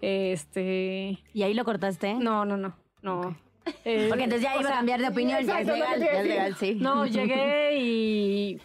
[0.00, 1.18] Este.
[1.32, 2.14] ¿Y ahí lo cortaste?
[2.14, 2.74] No, no, no.
[3.02, 3.36] No.
[3.84, 6.26] Eh, Porque entonces ya o iba a cambiar de opinión, ya es legal, ya es
[6.26, 6.74] legal, sí.
[6.74, 8.60] No, llegué y.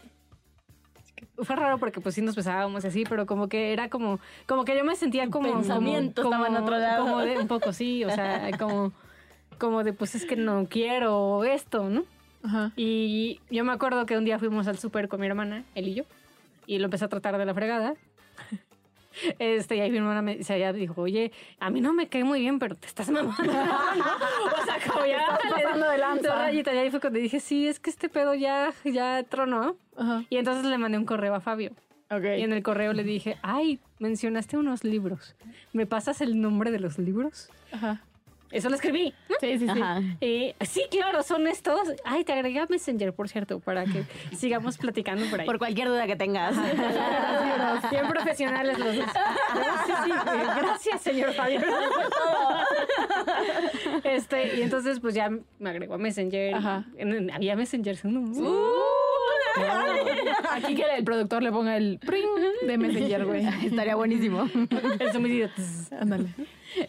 [1.37, 4.63] Fue raro porque pues sí nos pesábamos y así, pero como que era como, como
[4.63, 5.51] que yo me sentía como.
[5.51, 7.05] pensamiento como, estaba en otro lado.
[7.05, 8.93] Como de un poco, sí, o sea, como,
[9.57, 12.03] como de pues es que no quiero esto, ¿no?
[12.43, 12.71] Ajá.
[12.75, 15.95] Y yo me acuerdo que un día fuimos al súper con mi hermana, él y
[15.95, 16.03] yo,
[16.67, 17.95] y lo empecé a tratar de la fregada.
[19.39, 22.39] Este, y ahí mi hermana me, ella dijo, oye, a mí no me cae muy
[22.41, 23.33] bien, pero te estás mamando.
[23.41, 26.35] o sea, como ya Estás pasando de lanza.
[26.35, 26.73] rayita.
[26.73, 29.77] Y ahí fue cuando dije, sí, es que este pedo ya, ya tronó.
[29.97, 30.23] Ajá.
[30.29, 31.71] Y entonces le mandé un correo a Fabio.
[32.11, 35.33] Y en el correo le dije, ay, mencionaste unos libros.
[35.71, 37.49] ¿Me pasas el nombre de los libros?
[37.71, 38.01] Ajá.
[38.51, 39.13] Eso lo escribí.
[39.39, 39.81] Sí, sí, sí.
[40.19, 41.93] Eh, sí, claro, son estos.
[42.03, 44.03] Ay, te agregué a Messenger, por cierto, para que
[44.35, 45.45] sigamos platicando por ahí.
[45.45, 46.55] Por cualquier duda que tengas.
[47.89, 49.05] Bien profesionales los dos.
[49.05, 51.61] Sí, sí, eh, gracias, señor Fabio.
[54.03, 56.55] Este, y entonces, pues ya me agregó a Messenger.
[56.55, 56.85] Ajá.
[57.33, 57.97] Había Messenger.
[58.05, 58.21] ¿no?
[60.53, 62.27] Aquí que el productor le ponga el pring
[62.67, 63.45] de Messenger, güey.
[63.65, 64.47] Estaría buenísimo.
[64.99, 65.51] El.
[65.99, 66.29] Ándale.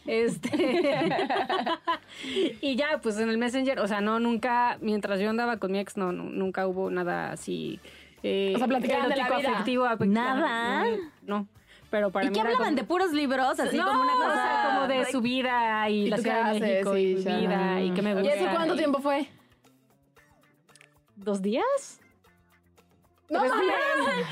[0.07, 0.94] Este.
[2.61, 5.79] y ya, pues en el Messenger, o sea, no, nunca, mientras yo andaba con mi
[5.79, 7.81] ex, no, nu- nunca hubo nada así.
[8.22, 9.51] Eh, O sea, platicaban de la erótico, vida.
[9.53, 10.85] afectivo, ape- ¿Nada?
[10.85, 11.48] No, no.
[11.90, 12.64] pero para ¿Y mí qué hablaban?
[12.66, 13.59] como- ¿De puros libros?
[13.59, 14.29] Así no, como una cosa...
[14.29, 16.61] o sea, como de su vida y, ¿Y la Ciudad de?
[16.61, 18.35] México y Sí, su vida y que me ¿Y gusta.
[18.35, 19.27] eso cuánto y- tiempo fue?
[21.16, 22.01] ¿Dos días?
[23.33, 23.73] No mames.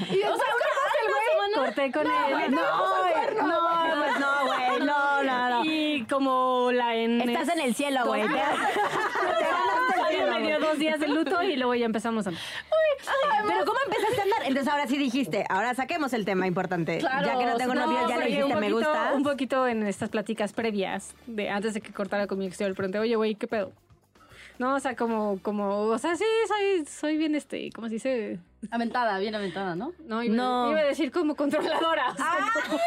[0.10, 1.54] Y cortaste el güey.
[1.54, 2.50] Corté con él.
[2.50, 4.80] No, No, no, pues no, güey.
[4.86, 5.64] No, no, no.
[5.64, 7.20] Y como la en...
[7.22, 8.22] Estás en el cielo, güey.
[10.30, 12.30] Me dio dos días de luto y luego ya empezamos a...
[12.30, 14.42] Pero ¿cómo empezaste a andar?
[14.44, 16.98] Entonces ahora sí dijiste, ahora saquemos el tema importante.
[16.98, 19.12] Claro, ya que no tengo no, novio, ya le dijiste me gusta.
[19.14, 22.68] Un poquito en estas pláticas previas, de antes de que cortara con mi ex, yo
[22.68, 23.72] le pregunté, oye, güey, ¿qué pedo?
[24.60, 28.38] No, o sea, como, como, o sea, sí, soy, soy bien, este, ¿cómo se dice?
[28.70, 29.94] Aventada, bien aventada, ¿no?
[30.06, 30.70] No, iba, No.
[30.70, 32.10] iba a decir como controladora.
[32.12, 32.36] o sea,
[32.68, 32.78] como,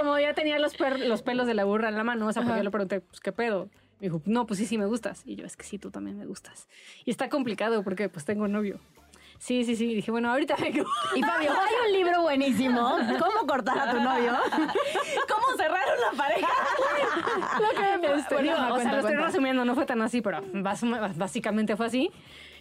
[0.00, 2.42] como ya tenía los, per- los pelos de la burra en la mano, o sea,
[2.42, 3.68] porque yo le pregunté, pues, ¿qué pedo?
[4.00, 5.20] Me dijo, no, pues sí, sí me gustas.
[5.26, 6.66] Y yo, es que sí, tú también me gustas.
[7.04, 8.80] Y está complicado porque, pues, tengo novio.
[9.38, 9.94] Sí, sí, sí.
[9.94, 10.84] Dije, bueno, ahorita vengo.
[11.14, 14.32] Y Fabio, hay un libro buenísimo, ¿Cómo cortar a tu novio?
[15.28, 16.48] ¿Cómo cerrar una pareja?
[18.18, 20.42] Este, Bueno, digo, ajá, o sea, cuenta, lo estoy resumiendo, no fue tan así, pero
[20.52, 22.10] básicamente fue así.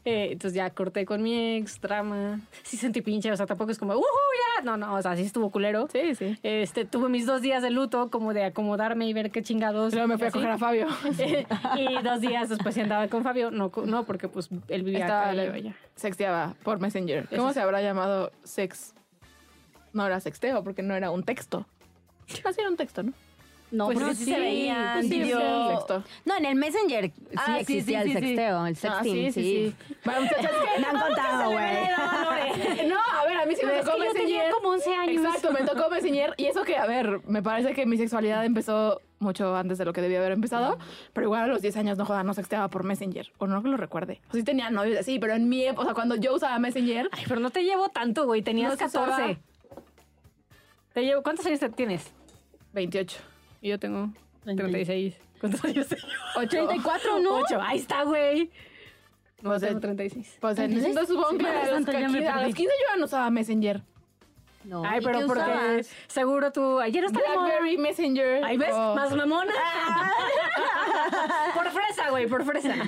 [0.07, 2.39] Eh, entonces ya corté con mi ex, drama.
[2.63, 4.63] Sí sentí pinche, o sea, tampoco es como, ¡uh, ya!
[4.63, 5.89] No, no, o sea, sí estuvo culero.
[5.91, 6.39] Sí, sí.
[6.43, 9.91] Este, tuve mis dos días de luto, como de acomodarme y ver qué chingados.
[9.91, 10.37] Luego me fui a así.
[10.37, 10.87] coger a Fabio.
[11.77, 13.51] y dos días después sí andaba con Fabio.
[13.51, 15.71] No, no porque pues él vivía Estaba acá y yo.
[15.95, 17.27] Sexteaba por Messenger.
[17.27, 18.95] ¿Cómo Eso se habrá llamado sex?
[19.91, 21.65] No era sexteo porque no era un texto.
[22.45, 23.11] Así era un texto, ¿no?
[23.69, 26.03] No, Pues porque sí, sí, se veían pues sí, texto.
[26.23, 29.41] No, en el Messenger sí Ah, existía sí, el sexteo, el Ah, sexting, sí, sí,
[29.43, 29.95] sí.
[30.05, 30.21] Bueno,
[30.79, 32.87] Me han contado, güey.
[32.87, 34.51] No, a ver, a mí sí me tocó que yo tenía Messenger.
[34.51, 35.25] como 11 años.
[35.25, 36.33] Exacto, me tocó Messenger.
[36.37, 39.91] Y eso que, a ver, me parece que mi sexualidad empezó mucho antes de lo
[39.91, 40.77] que debía haber empezado.
[41.11, 43.29] Pero igual a los 10 años no joda, no sexteaba por Messenger.
[43.37, 44.21] O no que lo recuerde.
[44.31, 47.09] O sí tenía novios así, pero en mi época, o sea, cuando yo usaba Messenger,
[47.11, 48.41] Ay, pero no te llevo tanto, güey.
[48.41, 49.07] Tenías No se usaba.
[49.17, 49.37] 14.
[50.93, 52.11] Te llevo, ¿Cuántos años te tienes?
[52.73, 53.17] 28.
[53.67, 54.09] Y yo tengo
[54.45, 54.63] 30.
[54.63, 55.15] 36.
[55.41, 56.03] ¿Cuántos años tengo?
[56.37, 57.35] 84, ¿no?
[57.39, 57.59] 8.
[57.61, 58.49] Ahí está, güey.
[59.41, 60.37] No, Pues, tengo eh, 36.
[60.39, 62.53] Pues entonces supongo que a los, Santo, ya me 15, a los perdí.
[62.53, 63.83] 15 yo ya no usaba Messenger.
[64.67, 64.83] No.
[64.85, 65.89] Ay, ¿y pero qué porque usabas?
[66.07, 66.79] seguro tú...
[66.79, 67.45] Ayer está de moda.
[67.45, 68.43] Blackberry, Messenger.
[68.43, 69.53] Ahí ves, o- más mamona.
[71.53, 72.73] por fresa, güey, por fresa.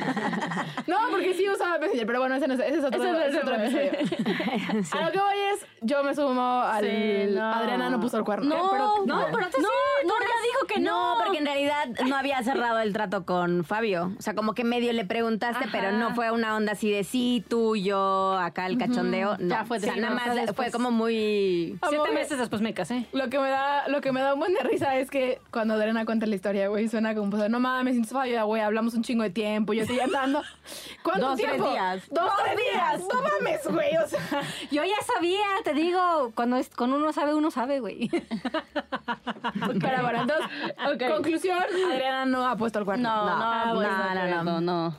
[0.87, 3.19] No, porque sí usaba Messenger, pero bueno, ese, no es, ese es otro, Ese no
[3.19, 3.53] es otro.
[4.99, 6.83] A lo que voy es, yo me sumo al...
[6.83, 7.53] Sí, no.
[7.53, 8.49] Adriana no puso el cuerno.
[8.55, 11.15] No, Pero- no, pero tú No, sí, no, Nuria dijo que no.
[11.17, 14.13] No, porque en realidad no había cerrado el trato con Fabio.
[14.17, 15.69] O sea, como que medio le preguntaste, Ajá.
[15.71, 19.37] pero no fue una onda así de sí, tú, yo, acá el cachondeo.
[19.37, 19.49] No.
[19.55, 21.68] Ya fue o sea, nada no, más fue como muy...
[21.89, 23.05] Siete que- meses después me casé.
[23.13, 25.73] Lo que me da, lo que me da un buen de risa es que cuando
[25.75, 29.03] Adriana cuenta la historia, güey, suena como, pues, no mames, entonces Fabio, güey, hablamos un
[29.03, 30.41] chingo de tiempo, yo estoy andando.
[31.03, 31.69] ¿Cuánto Dos, tres tiempo?
[31.71, 32.03] días.
[32.09, 32.99] Dos, tres días.
[33.13, 34.19] No mames, güey, o sea.
[34.71, 38.09] Yo ya sabía, te digo, cuando es, con uno sabe, uno sabe, güey.
[38.09, 41.57] Pero bueno, entonces, conclusión,
[41.91, 43.09] Adriana no ha puesto el cuerno.
[43.09, 44.95] No, no, no, pues, no, de no, acuerdo, no.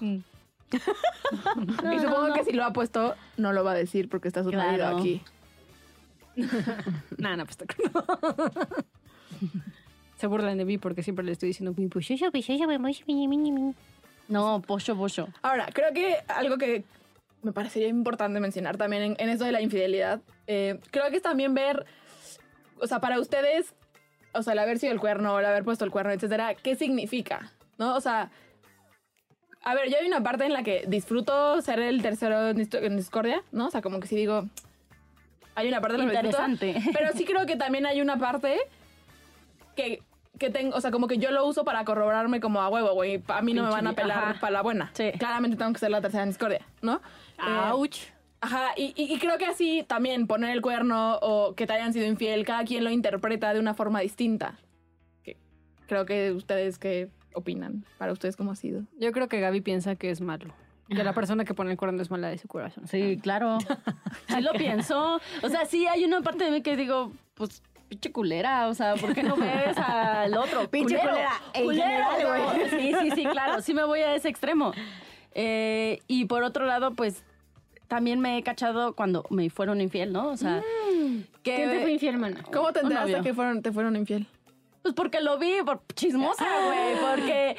[1.92, 4.52] Y supongo que si lo ha puesto, no lo va a decir porque está su
[4.52, 4.98] marido Claro.
[4.98, 5.22] aquí.
[7.18, 7.58] no, no, pues
[7.92, 8.04] no.
[10.16, 11.72] Se burlan de mí porque siempre le estoy diciendo.
[14.28, 15.28] No, pollo, pollo.
[15.42, 16.84] Ahora, creo que algo que
[17.42, 21.22] me parecería importante mencionar también en, en esto de la infidelidad, eh, creo que es
[21.22, 21.86] también ver,
[22.80, 23.74] o sea, para ustedes,
[24.32, 27.52] o sea, el haber sido el cuerno, el haber puesto el cuerno, etcétera, ¿qué significa?
[27.78, 27.96] ¿No?
[27.96, 28.30] O sea,
[29.62, 33.42] a ver, yo hay una parte en la que disfruto ser el tercero en discordia,
[33.52, 33.66] ¿no?
[33.66, 34.48] O sea, como que si digo,
[35.60, 36.74] hay una parte la disfruto, Interesante.
[36.92, 38.58] pero sí creo que también hay una parte
[39.76, 40.02] que,
[40.38, 43.22] que tengo, o sea, como que yo lo uso para corroborarme como a huevo, güey.
[43.28, 44.90] A mí no me van a pelar para la buena.
[44.94, 45.12] Sí.
[45.18, 47.00] Claramente tengo que ser la tercera en discordia, ¿no?
[47.38, 47.98] Eh, Ouch.
[48.42, 51.92] Ajá, y, y- y creo que así también poner el cuerno o que te hayan
[51.92, 54.58] sido infiel, cada quien lo interpreta de una forma distinta.
[55.22, 55.36] Que
[55.86, 57.84] creo que ustedes, ¿qué opinan?
[57.98, 58.84] Para ustedes, ¿cómo ha sido?
[58.98, 60.54] Yo creo que Gaby piensa que es malo.
[60.96, 62.86] Que la persona que pone el cuerno es mala de su corazón.
[62.88, 63.58] Sí, claro.
[64.28, 65.20] Sí lo pienso.
[65.42, 68.68] O sea, sí hay una parte de mí que digo, pues, pinche culera.
[68.68, 70.68] O sea, ¿por qué no ves al otro?
[70.70, 71.78] Pinche culera, güey.
[72.42, 72.52] ¿no?
[72.70, 73.60] Sí, sí, sí, claro.
[73.60, 74.72] Sí me voy a ese extremo.
[75.32, 77.24] Eh, y por otro lado, pues,
[77.88, 80.28] también me he cachado cuando me fueron infiel, ¿no?
[80.28, 80.62] O sea,
[81.42, 81.54] que...
[81.56, 82.42] ¿Quién te fue infiel, mana?
[82.52, 84.26] ¿Cómo te enteraste que fueron, te fueron infiel?
[84.82, 87.00] Pues porque lo vi, por chismosa, güey.
[87.00, 87.56] Porque...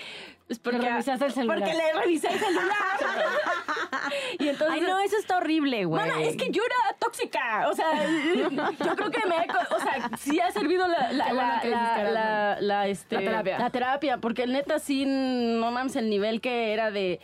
[0.52, 1.60] Pues porque Le revisaste el celular.
[1.60, 2.76] Porque le revisé el celular.
[4.38, 4.70] y entonces...
[4.70, 6.02] Ay, no, eso está horrible, güey.
[6.02, 7.70] Mana, es que yo era tóxica.
[7.70, 7.86] O sea,
[8.36, 9.36] yo creo que me.
[9.38, 11.32] he O sea, sí ha servido la, la,
[12.60, 13.60] la, este, La terapia.
[13.60, 17.22] La terapia, porque neta sí, no mames, el nivel que era de.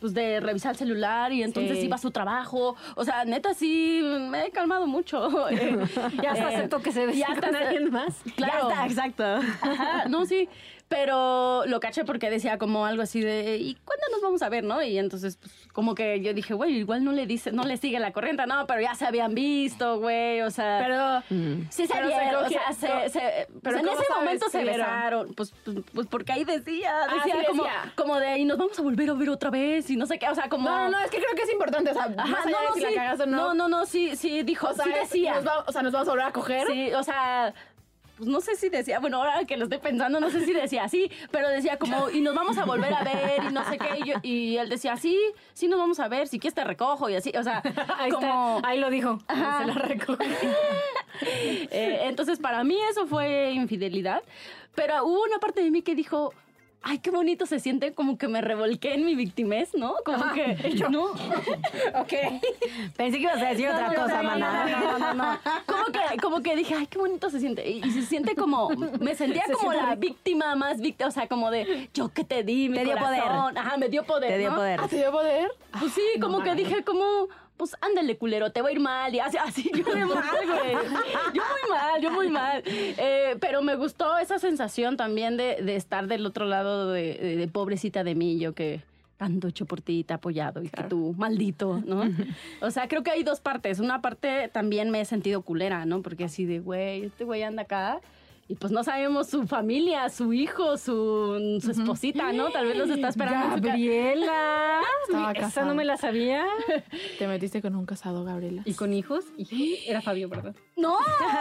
[0.00, 1.84] Pues de revisar el celular y entonces Sí.
[1.84, 2.74] iba a su trabajo.
[2.96, 5.28] O sea, neta sí me he calmado mucho.
[6.22, 8.16] Ya hasta eh, acepto que se hasta con alguien más.
[8.34, 8.70] Claro.
[8.70, 9.24] Ya está, exacto.
[9.60, 10.48] Ajá, no, sí.
[10.94, 14.62] Pero lo caché porque decía como algo así de, ¿y cuándo nos vamos a ver,
[14.62, 14.82] no?
[14.82, 17.98] Y entonces, pues, como que yo dije, güey, igual no le dice, no le sigue
[17.98, 20.80] la corriente, no, pero ya se habían visto, güey, o sea.
[20.82, 21.22] Pero,
[21.70, 24.64] sí se pero se vieron, o sea, se, se- pero en ¿cómo ese momento se
[24.64, 27.92] besaron, pues, pues, pues porque ahí decía, decía, sí como, decía.
[27.96, 30.28] como de, y nos vamos a volver a ver otra vez, y no sé qué,
[30.28, 30.68] o sea, como...
[30.68, 32.68] no, no, es que creo que es importante, o sea, Ajá, más allá no, de
[32.68, 32.86] no, si sí.
[32.86, 33.36] la cagas o no.
[33.36, 35.34] no, no, no, sí, sí, dijo, o sea, sí decía.
[35.36, 36.66] Nos va- o sea, nos vamos a volver a coger.
[36.68, 37.54] Sí, o sea,
[38.22, 40.84] pues no sé si decía, bueno, ahora que lo estoy pensando, no sé si decía
[40.84, 43.98] así, pero decía como, y nos vamos a volver a ver, y no sé qué,
[43.98, 45.18] y, yo- y él decía, sí,
[45.54, 47.62] sí nos vamos a ver, si quieres te recojo, y así, o sea,
[47.98, 48.58] Ahí como...
[48.58, 48.68] está.
[48.68, 49.18] Ahí lo dijo.
[49.26, 49.58] Ajá.
[49.58, 50.24] Se la recogí.
[51.22, 54.22] Eh, entonces, para mí eso fue infidelidad,
[54.76, 56.32] pero hubo una parte de mí que dijo...
[56.84, 59.94] Ay, qué bonito se siente, como que me revolqué en mi victimez, ¿no?
[60.04, 60.56] Como que,
[60.90, 61.04] ¿no?
[62.00, 62.12] ok.
[62.96, 64.66] Pensé que ibas a decir otra No, cosa, no, maná.
[64.66, 65.38] No, no, no, no.
[65.66, 67.68] Como que, como que dije, ay, qué bonito se siente.
[67.70, 68.68] Y, y se siente como,
[69.00, 70.00] me sentía Se como la rico.
[70.00, 73.54] víctima más víctima, o sea, como de, yo que te di, mi Te dio corazón.
[73.54, 73.58] poder.
[73.58, 74.80] Ajá, me dio poder, Te dio poder.
[74.82, 75.50] ¿Ah, te dio poder?
[75.78, 77.28] Pues sí, como que dije, como,
[77.62, 79.14] pues ándale, culero, te va a ir mal.
[79.14, 80.72] Y así, así yo muy mal, güey.
[81.34, 82.62] Yo muy mal, yo muy mal.
[82.66, 87.36] Eh, pero me gustó esa sensación también de, de estar del otro lado de, de-
[87.36, 88.80] de pobrecita de mí, yo que
[89.16, 92.02] tanto hecho por ti, te he apoyado y que tú, maldito, ¿no?
[92.60, 93.78] O sea, creo que hay dos partes.
[93.78, 96.02] Una parte también me he sentido culera, ¿no?
[96.02, 98.00] Porque así de, güey, este güey anda acá.
[98.52, 102.50] Y pues no sabemos su familia, su hijo, su, su esposita, ¿no?
[102.50, 104.82] Tal vez los está esperando Gabriela.
[105.08, 106.44] Estaba Esa no me la sabía.
[107.18, 108.60] Te metiste con un casado, Gabriela.
[108.66, 109.24] ¿Y con hijos?
[109.38, 110.54] Y era Fabio, ¿verdad?
[110.76, 110.98] No,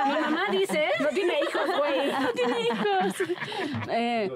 [0.07, 0.85] Mi mamá dice.
[1.01, 2.11] No tiene hijos, güey.
[2.21, 3.29] no tiene hijos.
[3.89, 4.31] Eh,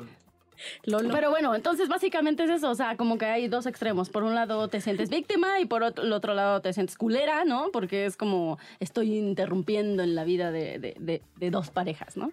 [0.85, 1.09] Lolo.
[1.11, 4.09] pero bueno, entonces básicamente es eso, o sea, como que hay dos extremos.
[4.09, 7.43] Por un lado te sientes víctima y por otro, el otro lado te sientes culera,
[7.43, 7.71] ¿no?
[7.73, 12.31] Porque es como estoy interrumpiendo en la vida de, de- de- de dos parejas, ¿no?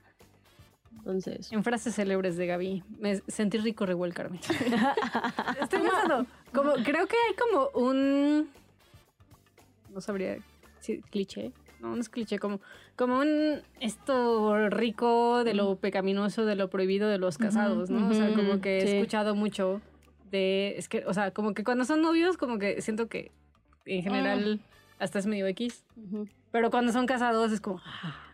[1.03, 1.51] Entonces...
[1.51, 4.39] En frases célebres de Gaby, me sentí rico revuelcarme.
[5.61, 8.49] Estoy pensando, como, creo que hay como un...
[9.93, 10.39] No sabría
[10.79, 11.51] si cliché.
[11.81, 12.61] No, no es cliché, como,
[12.95, 18.09] como un esto rico de lo pecaminoso, de lo prohibido de los casados, ¿no?
[18.09, 18.97] O sea, como que he sí.
[18.97, 19.81] escuchado mucho
[20.31, 20.77] de...
[20.79, 23.33] Es que, o sea, como que cuando son novios, como que siento que
[23.87, 24.61] en general
[25.01, 25.85] hasta es medio X.
[25.97, 26.29] ujú.
[26.53, 27.81] Pero cuando son casados es como...
[27.85, 28.32] ah,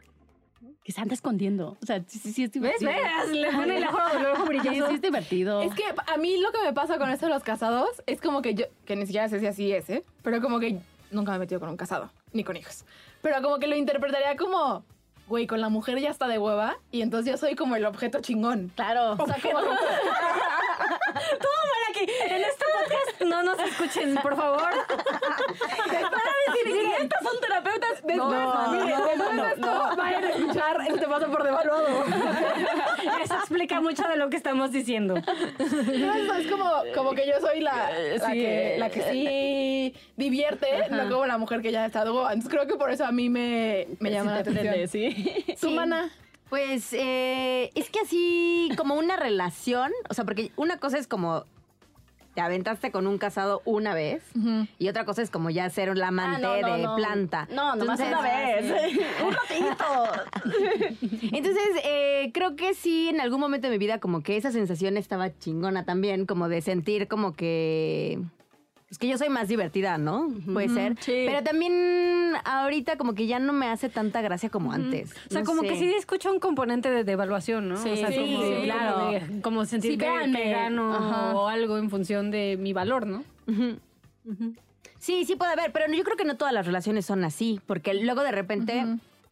[0.89, 1.77] Que se anda escondiendo.
[1.83, 2.53] O sea, sí, sí, es ¿Ves?
[2.81, 2.91] divertido.
[2.91, 3.29] ¿Ves?
[3.29, 4.89] Le pone el ojo, el ojo Sí, brilloso.
[4.89, 5.61] sí es divertido.
[5.61, 8.41] Es que a mí lo que me pasa con esto de los casados es como
[8.41, 10.03] que yo, que ni siquiera sé si así es, ¿eh?
[10.23, 10.79] Pero como que
[11.11, 12.87] nunca me he metido con un casado, ni con hijos.
[13.21, 14.83] Pero como que lo interpretaría como,
[15.29, 18.21] güey, con la mujer ya está de hueva y entonces yo soy como el objeto
[18.23, 18.73] chingón.
[18.75, 19.13] Claro.
[19.23, 19.69] O sea, como, Todo
[21.65, 22.07] mal aquí.
[22.31, 24.71] En este podcast no nos escuchen, por favor.
[27.01, 27.91] Estas son terapeutas.
[28.03, 28.31] Después, No,
[28.73, 29.97] después no, de esto, no.
[29.97, 32.05] vayan a escuchar este paso por devaluado.
[33.23, 35.15] Eso explica mucho de lo que estamos diciendo.
[35.15, 40.89] No, es como, como que yo soy la, la, sí, que, la que sí divierte,
[40.91, 42.33] no como la mujer que ya está droga.
[42.33, 44.75] Entonces creo que por eso a mí me, me llama la Sí te atención.
[44.75, 45.57] prende, sí.
[45.61, 46.11] ¿Tu mana?
[46.49, 51.45] Pues eh, es que así como una relación, o sea, porque una cosa es como
[52.39, 54.23] te aventaste con un casado una vez
[54.79, 56.95] y otra cosa es como ya ser la amante Ah, no, no, de no.
[56.95, 57.49] planta.
[57.51, 58.97] No, nomás Entonces- una vez.
[59.27, 61.27] Un ratito.
[61.33, 64.97] Entonces, eh, creo que sí, en algún momento de mi vida, como que esa sensación
[64.97, 68.21] estaba chingona también, como de sentir como que.
[68.91, 70.33] Es que yo soy más divertida, ¿no?
[70.51, 70.97] Puede ser.
[71.01, 71.25] sí.
[71.27, 75.13] Pero también ahorita como que ya no me hace tanta gracia como antes.
[75.29, 75.69] O sea, No como sé.
[75.69, 77.77] que sí escucha un componente de devaluación, ¿no?
[77.77, 78.95] Sí, o sea, sí, como, sí, claro.
[78.99, 81.35] como de- Como sentir Sí, que, que gano Ajá.
[81.37, 83.25] o algo en función de mi valor, ¿no?
[84.99, 87.95] Sí, sí puede haber, pero yo creo que no todas las relaciones son así, porque
[87.95, 88.85] luego de repente,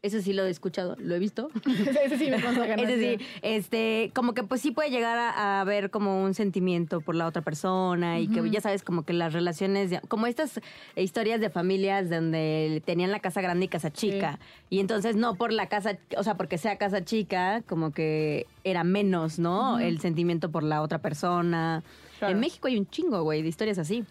[0.03, 1.49] eso sí lo he escuchado, lo he visto.
[1.67, 5.31] Ese, ese sí me consta que no este, como que pues sí puede llegar a,
[5.31, 9.13] a haber como un sentimiento por la otra persona y que ya sabes como que
[9.13, 10.61] las relaciones, de- como estas
[10.97, 14.39] historias de familias donde tenían la casa grande y casa chica
[14.71, 18.85] y entonces no por la casa, o sea, porque sea casa chica, como que era
[18.85, 19.79] menos, ¿no?
[19.79, 21.83] El sentimiento por la otra persona.
[22.19, 22.33] Claro.
[22.35, 24.05] En México hay un chingo, güey, de historias así,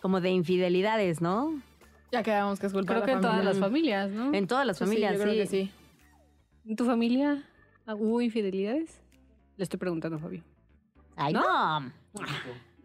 [0.00, 1.60] como de infidelidades, ¿no?
[2.14, 4.32] Ya quedamos que es culpa Creo de que la en todas las familias, ¿no?
[4.32, 5.22] En todas las Sí, familias, yo sí.
[5.24, 5.70] creo que sí.
[6.64, 7.42] ¿En tu familia
[7.88, 9.00] hubo infidelidades?
[9.56, 10.44] Le estoy preguntando, Fabio.
[11.16, 11.80] Ay, no.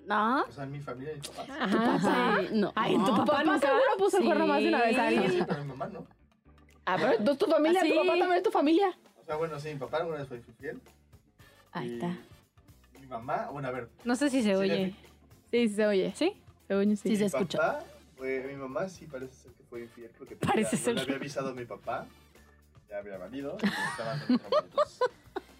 [0.07, 0.41] No.
[0.45, 1.45] O sea, en mi familia, mi papá.
[1.59, 2.39] Ajá.
[2.41, 2.73] Sí, no.
[2.73, 5.09] Ay, en tu Tu papá papá seguro puso el cuerno más de una vez a
[5.11, 6.07] Sí, pero mi mamá no.
[6.85, 7.97] Ah, pero entonces tu familia, ¿Ah, tu sí?
[7.99, 8.97] papá también es tu familia.
[9.21, 10.81] O sea, bueno, sí, mi papá alguna vez fue infiel.
[11.71, 12.17] Ahí y está.
[12.99, 13.89] Mi mamá, bueno, a ver.
[14.03, 14.95] No sé si se oye.
[15.51, 16.11] Sí, sí se oye.
[16.15, 16.33] ¿Sí?
[16.67, 17.09] Se oye, sí.
[17.09, 17.79] Sí, se escucha.
[18.19, 20.93] Fue- mi mamá sí parece ser que fue infiel porque Parece ya, ser.
[20.95, 22.05] no le había avisado a mi papá.
[22.89, 23.57] Ya había valido.
[23.91, 24.19] estaban.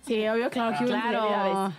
[0.06, 1.74] Sí, obvio, claro que Claro.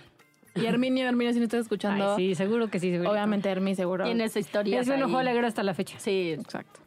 [0.55, 2.97] Y Herminio, Herminio, si no estás escuchando, Ay, sí, seguro que sí.
[2.97, 4.03] obviamente Hermi seguro.
[4.05, 4.79] Tiene esa historia.
[4.81, 5.97] Es un ojo alegre hasta la fecha.
[5.99, 6.31] Sí.
[6.33, 6.79] Exacto.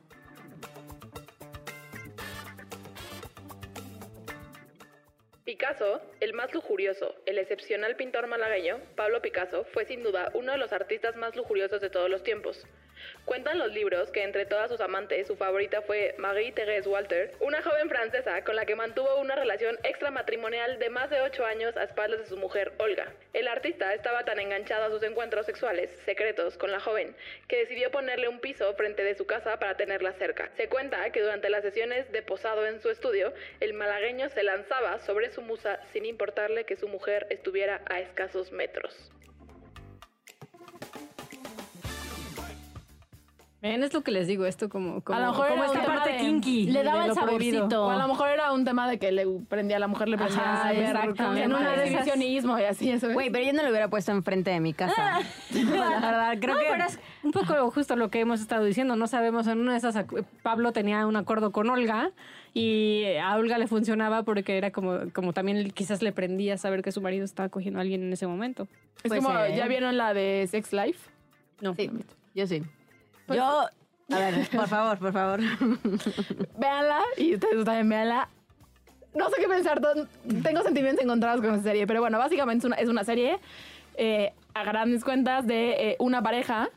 [5.45, 10.59] Picasso, el más lujurioso, el excepcional pintor malagueño, Pablo Picasso, fue sin duda uno de
[10.59, 12.65] los artistas más lujuriosos de todos los tiempos.
[13.25, 17.89] Cuentan los libros que entre todas sus amantes su favorita fue Marie-Thérèse Walter, una joven
[17.89, 22.21] francesa con la que mantuvo una relación extramatrimonial de más de ocho años a espaldas
[22.21, 23.15] de su mujer Olga.
[23.33, 27.17] El artista estaba tan enganchado a sus encuentros sexuales secretos con la joven
[27.49, 30.51] que decidió ponerle un piso frente de su casa para tenerla cerca.
[30.59, 34.99] Se cuenta que durante las sesiones de posado en su estudio, el malagueño se lanzaba
[34.99, 39.11] sobre su musa sin importarle que su mujer estuviera a escasos metros.
[43.65, 45.77] Ven, es lo que les digo, esto como, como, A lo mejor como era un
[45.79, 46.67] esta tema parte de- kinky.
[46.67, 47.87] le daba el saborcito.
[47.87, 50.19] O a lo mejor era un tema de que le prendía a la mujer, le
[50.19, 51.45] prendía Ajá, a ver exactamente.
[51.45, 53.11] en un exhibicionismo y así, eso.
[53.11, 55.21] Güey, pero yo no lo hubiera puesto enfrente de mi casa.
[55.55, 56.67] la verdad, creo No, que...
[56.73, 58.97] pero es un poco justo lo que hemos estado diciendo.
[58.97, 59.97] No sabemos, en una de esas,
[60.43, 62.11] Pablo tenía un acuerdo con Olga
[62.53, 66.93] y a Olga le funcionaba porque era como, como también quizás le prendía saber que
[66.93, 68.69] su marido estaba cogiendo a alguien en ese momento.
[69.03, 69.55] Es como, ser.
[69.57, 71.09] ¿ya vieron la de Sex Life?
[71.63, 71.75] No.
[71.75, 71.91] Sí,
[72.35, 72.63] yo sí.
[73.29, 73.69] Yo...
[74.11, 75.41] A ver, por favor, por favor.
[76.59, 78.29] Véanla y ustedes también véanla.
[79.15, 79.81] No sé qué pensar,
[80.43, 83.39] tengo sentimientos encontrados con esa serie, pero bueno, básicamente es una, es una serie
[83.97, 86.69] eh, a grandes cuentas de eh, una pareja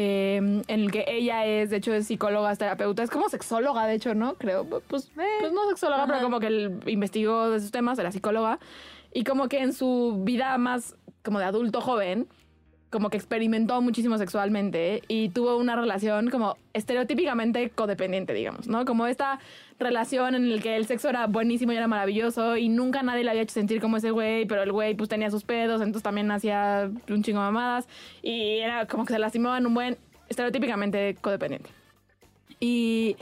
[0.00, 3.84] eh, en el que ella es, de hecho, es psicóloga, es terapeuta, es como sexóloga,
[3.86, 4.34] de hecho, ¿no?
[4.34, 8.60] Creo, pues, pues no sexóloga, pero como que investigó de esos temas, era psicóloga,
[9.12, 12.28] y como que en su vida más como de adulto joven,
[12.90, 18.84] como que experimentó muchísimo sexualmente y tuvo una relación como estereotípicamente codependiente, digamos, ¿no?
[18.84, 19.38] Como esta
[19.78, 23.30] relación en la que el sexo era buenísimo y era maravilloso y nunca nadie le
[23.30, 26.30] había hecho sentir como ese güey, pero el güey pues tenía sus pedos, entonces también
[26.30, 27.86] hacía un chingo mamadas
[28.22, 29.98] y era como que se lastimaban un buen
[30.28, 31.70] estereotípicamente codependiente.
[32.58, 33.16] Y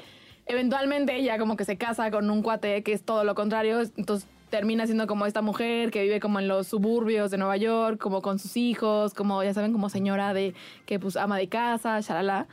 [0.47, 4.29] eventualmente ella como que se casa con un cuate que es todo lo contrario, entonces
[4.51, 8.23] termina siendo como esta mujer que vive como en los suburbios de Nueva York, como
[8.23, 12.47] con sus hijos, como ya saben, como señora de que pues ama de casa, shalala.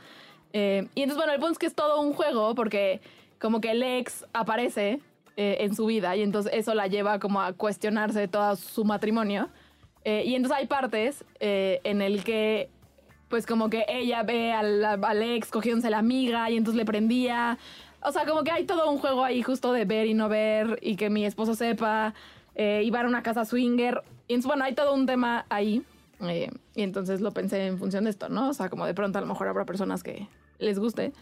[0.52, 3.00] Eh, y entonces, bueno, el punto es que es todo un juego porque
[3.40, 5.00] como que el ex aparece
[5.36, 9.48] eh, en su vida y entonces eso la lleva como a cuestionarse todo su matrimonio.
[10.04, 12.70] Eh, y entonces hay partes eh, en el que
[13.28, 17.58] pues como que ella ve al, al ex cogiéndose la amiga y entonces le prendía.
[18.04, 20.78] O sea, como que hay todo un juego ahí justo de ver y no ver
[20.82, 22.14] y que mi esposo sepa.
[22.54, 24.02] Eh, van a una casa swinger.
[24.28, 25.82] Y bueno, hay todo un tema ahí.
[26.20, 28.50] Eh, y entonces lo pensé en función de esto, ¿no?
[28.50, 30.28] O sea, como de pronto a lo mejor habrá personas que
[30.58, 31.12] les guste.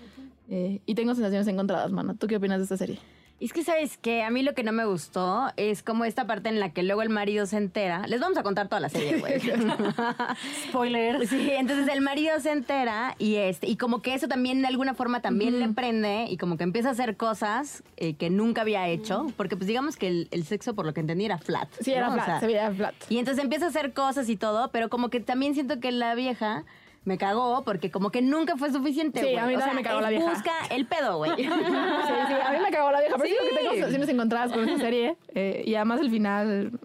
[0.51, 2.15] Eh, y tengo sensaciones encontradas, mano.
[2.15, 2.99] ¿Tú qué opinas de esta serie?
[3.43, 4.23] Y es que, ¿sabes qué?
[4.23, 7.03] A mí lo que no me gustó es como esta parte en la que luego
[7.03, 8.07] el marido se entera.
[8.07, 9.41] Les vamos a contar toda la serie, güey.
[10.69, 11.27] Spoiler.
[11.27, 14.95] Sí, entonces el marido se entera y este y como que eso también de alguna
[14.95, 18.87] forma también le prende y como que empieza a hacer cosas eh, que nunca había
[18.87, 21.69] hecho, porque pues digamos que el, el sexo por lo que entendí era flat.
[21.81, 22.95] Sí, era flat, sea, se veía flat.
[23.09, 26.15] y entonces empieza a hacer cosas y todo, pero como que también siento que la
[26.15, 26.65] vieja
[27.05, 29.39] me cagó porque como que nunca fue suficiente, Sí, güey.
[29.39, 30.31] a mí O sea, me cagó la vieja.
[30.31, 31.31] Busca el pedo, güey.
[31.37, 33.17] Sí, sí, a mí me cagó la vieja.
[33.17, 33.35] Pero sí.
[33.39, 35.17] creo que tengo sensaciones encontradas con esta serie.
[35.35, 36.79] Eh, y además el final...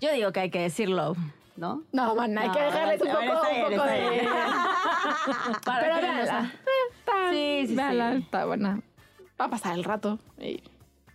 [0.00, 1.14] Yo digo que hay que decirlo,
[1.56, 1.82] ¿no?
[1.92, 3.22] No, man, hay No, que dejarles un poco,
[3.66, 4.28] un de...
[5.64, 6.52] Pero véanla.
[7.30, 8.18] Sí, sí, véanla, sí.
[8.22, 8.80] está buena.
[9.40, 10.18] Va a pasar el rato.
[10.38, 10.62] Y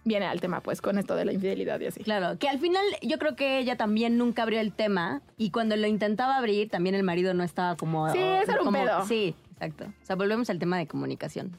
[0.05, 2.03] viene al tema, pues, con esto de la infidelidad y así.
[2.03, 5.75] Claro, que al final yo creo que ella también nunca abrió el tema y cuando
[5.75, 8.09] lo intentaba abrir también el marido no estaba como...
[8.11, 9.05] Sí, ese era un como- pedo.
[9.05, 9.85] Sí, exacto.
[9.85, 11.57] O sea, volvemos al tema de comunicación.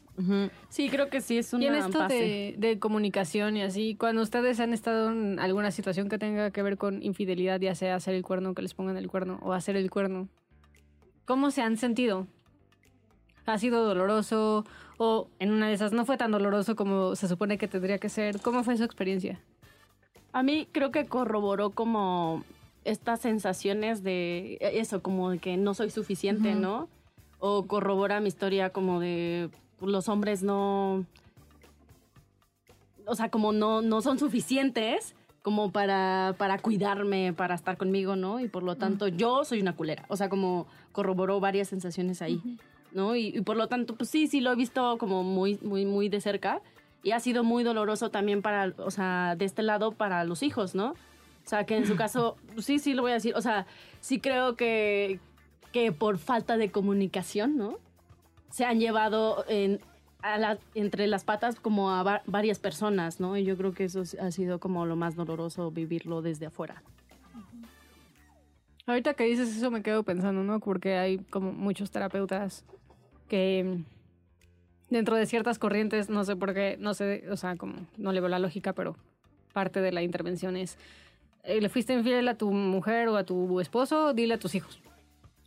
[0.68, 4.59] Sí, creo que sí es una Y en esto de comunicación y así, cuando ustedes
[4.61, 8.22] han estado en alguna situación que tenga que ver con infidelidad, ya sea hacer el
[8.22, 10.28] cuerno, que les pongan el cuerno, o hacer el cuerno,
[11.24, 12.26] ¿cómo se han sentido?
[13.47, 14.64] ¿Ha sido doloroso?
[15.03, 18.11] ¿O en una de esas no fue tan doloroso como se supone que tendría que
[18.11, 18.38] ser?
[18.42, 19.40] ¿Cómo fue su experiencia?
[20.34, 22.44] A mí creo que corroboró como
[22.84, 26.90] estas sensaciones de eso, como de que no soy suficiente, ¿no?
[27.38, 29.48] O corrobora mi historia como de
[29.80, 31.07] los hombres no,
[33.07, 38.38] o sea, como no, no son suficientes como para, para cuidarme, para estar conmigo, ¿no?
[38.38, 40.05] Y por lo tanto yo soy una culera.
[40.09, 42.59] O sea, como corroboró varias sensaciones ahí,
[42.93, 43.16] ¿no?
[43.16, 46.09] Y, y por lo tanto, pues sí, sí lo he visto como muy, muy, muy
[46.09, 46.61] de cerca.
[47.03, 50.74] Y ha sido muy doloroso también para, o sea, de este lado para los hijos,
[50.74, 50.91] ¿no?
[50.91, 53.34] O sea, que en su caso, sí, sí lo voy a decir.
[53.36, 53.66] O sea,
[54.01, 55.18] sí creo que,
[55.72, 57.78] que por falta de comunicación, ¿no?
[58.51, 59.80] Se han llevado en,
[60.20, 63.36] a la- entre las patas como a va- varias personas, ¿no?
[63.38, 66.82] Y yo creo que eso ha sido como lo más doloroso vivirlo desde afuera.
[68.86, 70.59] Ahorita que dices eso me quedo pensando, ¿no?
[70.61, 72.64] Porque hay como muchos terapeutas
[73.30, 73.78] que
[74.90, 78.20] dentro de ciertas corrientes, no sé por qué, no sé, o sea, como no le
[78.20, 78.96] veo la lógica, pero
[79.54, 80.76] parte de la intervención es,
[81.44, 84.80] eh, le fuiste infiel a tu mujer o a tu esposo, dile a tus hijos.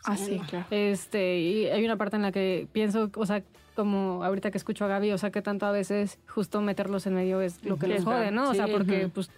[0.06, 0.66] Ah, sí, claro.
[0.72, 3.44] Este, y hay una parte en la que pienso, o sea,
[3.76, 7.16] como ahorita que escucho a Gaby, o sea, que tanto a veces justo meterlos en
[7.16, 8.32] medio es lo que les es jode.
[8.32, 8.50] ¿no?
[8.50, 9.30] O sea, porque pues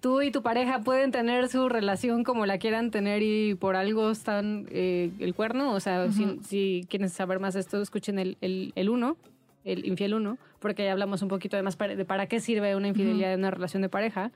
[0.00, 4.10] tú y tu pareja pueden tener su relación como la quieran tener y por algo
[4.10, 8.36] están eh, el cuerno, o sea, si, si quieren saber más de esto, escuchen el,
[8.40, 9.16] el, el uno,
[9.64, 12.76] el infiel uno, porque ya hablamos un poquito de más para- de para qué sirve
[12.76, 14.30] una infidelidad en una relación de pareja.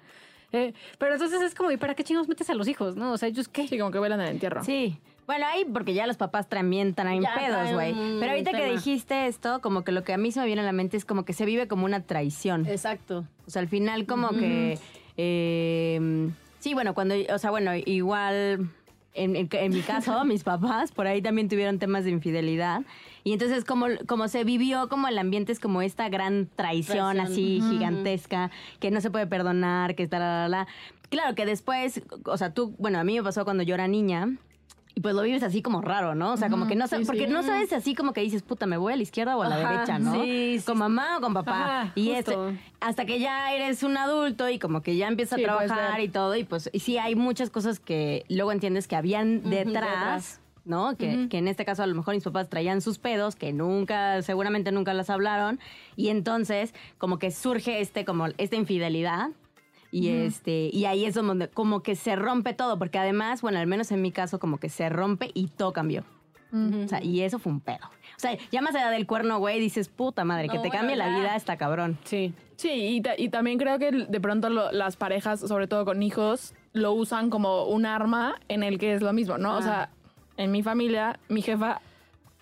[0.52, 3.12] Eh, pero entonces es como, ¿y para qué chingos metes a los hijos, no?
[3.12, 3.68] O sea, ellos qué.
[3.68, 4.64] Sí, como que vuelan el entierro.
[4.64, 4.98] Sí.
[5.26, 7.94] Bueno, ahí porque ya los papás también traen Ya pedos, güey.
[8.18, 10.64] Pero ahorita que dijiste esto, como que lo que a mí se me viene a
[10.64, 12.66] la mente es como que se vive como una traición.
[12.66, 13.24] Exacto.
[13.46, 14.76] O sea, al final como que...
[15.24, 17.14] eh, sí, bueno, cuando...
[17.32, 18.70] O sea, bueno, igual...
[19.12, 22.82] En, en- en mi caso, mis papás por ahí también tuvieron temas de infidelidad.
[23.24, 27.32] Y entonces como, como se vivió, como el ambiente es como esta gran traición, Traición.
[27.32, 30.66] así gigantesca, que no se puede perdonar, que está la, la, la.
[31.10, 34.36] Claro que después, o sea, tú, bueno, a mí me pasó cuando yo era niña.
[34.94, 36.32] Y pues lo vives así como raro, ¿no?
[36.32, 37.32] O sea, como que no sabes, sí, porque sí.
[37.32, 39.56] no sabes así como que dices, puta, me voy a la izquierda o a la
[39.56, 40.14] Ajá, derecha, ¿no?
[40.14, 41.80] sí, sí, con mamá o con papá.
[41.82, 42.36] Ajá, y este,
[42.80, 46.34] hasta que ya eres un adulto y como que ya empiezas a trabajar y todo,
[46.34, 50.40] y pues y sí hay muchas cosas que luego entiendes que habían detrás, detrás.
[50.64, 50.96] ¿no?
[50.96, 54.22] Que, que en este caso a lo mejor mis papás traían sus pedos, que nunca,
[54.22, 55.60] seguramente nunca las hablaron,
[55.96, 59.30] y entonces como que surge este, como esta infidelidad.
[59.92, 63.66] Y este, y ahí es donde como que se rompe todo, porque además, bueno, al
[63.66, 66.04] menos en mi caso, como que se rompe y todo cambió.
[66.52, 67.86] O sea, y eso fue un pedo.
[68.16, 70.80] O sea, ya más allá del cuerno, güey, dices, puta madre, que No, te bueno,
[70.80, 71.96] cambie la vida está cabrón.
[72.04, 72.34] Sí.
[72.56, 76.02] Sí, y, ta- y también creo que de pronto lo- las parejas, sobre todo con
[76.02, 79.56] hijos, lo usan como un arma en el que es lo mismo, ¿no?
[79.56, 79.90] O sea,
[80.36, 81.80] en mi familia, mi jefa,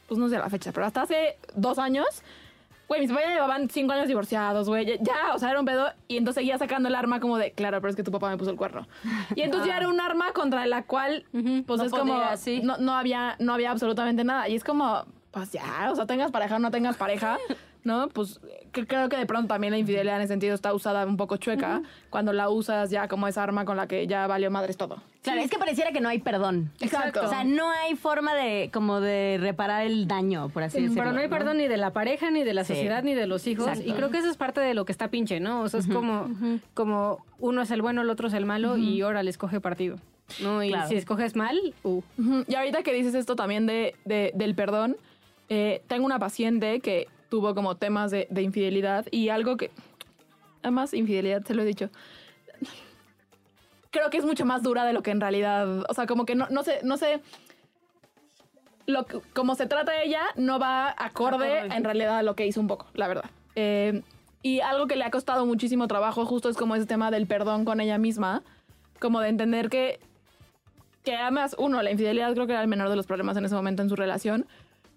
[0.09, 2.07] pues no sé la fecha, pero hasta hace dos años,
[2.89, 5.66] güey, mis papás ya llevaban cinco años divorciados, güey, ya, ya, o sea, era un
[5.66, 8.30] pedo, y entonces seguía sacando el arma como de, claro, pero es que tu papá
[8.30, 8.89] me puso el cuerno.
[9.36, 11.24] Y entonces ya era un arma contra la cual,
[11.66, 12.61] pues No es como, sí.
[12.64, 14.49] no, no había, no había absolutamente nada.
[14.49, 17.39] Y es como, pues ya, o sea, tengas pareja o no tengas pareja,
[17.85, 18.09] ¿no?
[18.09, 18.41] Pues
[18.72, 21.37] que- creo que de pronto también la infidelidad en ese sentido está usada un poco
[21.37, 25.03] chueca cuando la usas ya como esa arma con la que ya valió madres todo.
[25.22, 26.70] Claro, es que pareciera que no hay perdón.
[26.81, 27.20] Exacto.
[27.24, 31.03] O sea, no hay forma de como de reparar el daño, por así decirlo.
[31.03, 32.74] Pero no hay perdón ni de la pareja, ni de la Sí.
[32.74, 33.66] sociedad, ni de los hijos.
[33.68, 33.89] Exacto.
[33.91, 35.62] Y creo que eso es parte de lo que está pinche, ¿no?
[35.62, 36.29] O sea, es como,
[36.74, 39.97] como uno es el bueno, el otro es el malo y ahora les coge partido.
[40.43, 40.62] ¿no?
[40.62, 40.89] Y Claro.
[40.89, 42.03] si escoges mal, uh.
[42.47, 44.97] Y ahorita que dices esto también de, de- del perdón,
[45.49, 49.70] eh, tengo una paciente que tuvo como temas de, de infidelidad y algo que...
[50.62, 51.91] Además, infidelidad, se lo he dicho.
[53.91, 55.85] Creo que es mucho más dura de lo que en realidad...
[55.89, 56.81] O sea, como que no, no sé...
[56.83, 57.20] No sé
[58.87, 59.05] lo
[59.35, 61.76] como se trata ella, no va acorde Acorde.
[61.76, 63.26] en realidad a lo que hizo un poco, la verdad.
[63.55, 64.03] Eh,
[64.43, 67.66] y algo que le ha costado muchísimo trabajo justo es como ese tema del perdón
[67.66, 68.43] con ella misma,
[68.99, 70.01] como de entender que
[71.05, 73.55] que además, uno, la infidelidad creo que era el menor de los problemas en ese
[73.55, 74.47] momento en su relación.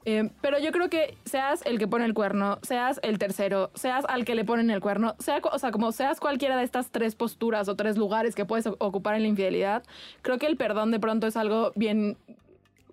[0.06, 4.04] Eh, pero yo creo que seas el que pone el cuerno, seas el tercero, seas
[4.08, 7.14] al que le ponen el cuerno, sea, o sea, como seas cualquiera de estas tres
[7.14, 9.84] posturas o tres lugares que puedes ocupar en la infidelidad,
[10.24, 12.18] creo que el perdón de pronto es algo bien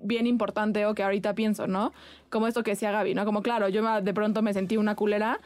[0.01, 1.93] bien importante o que ahorita pienso, ¿no?
[2.31, 3.25] Como esto que decía Gaby, ¿no?
[3.25, 5.41] Como claro, yo de pronto me sentí una culera.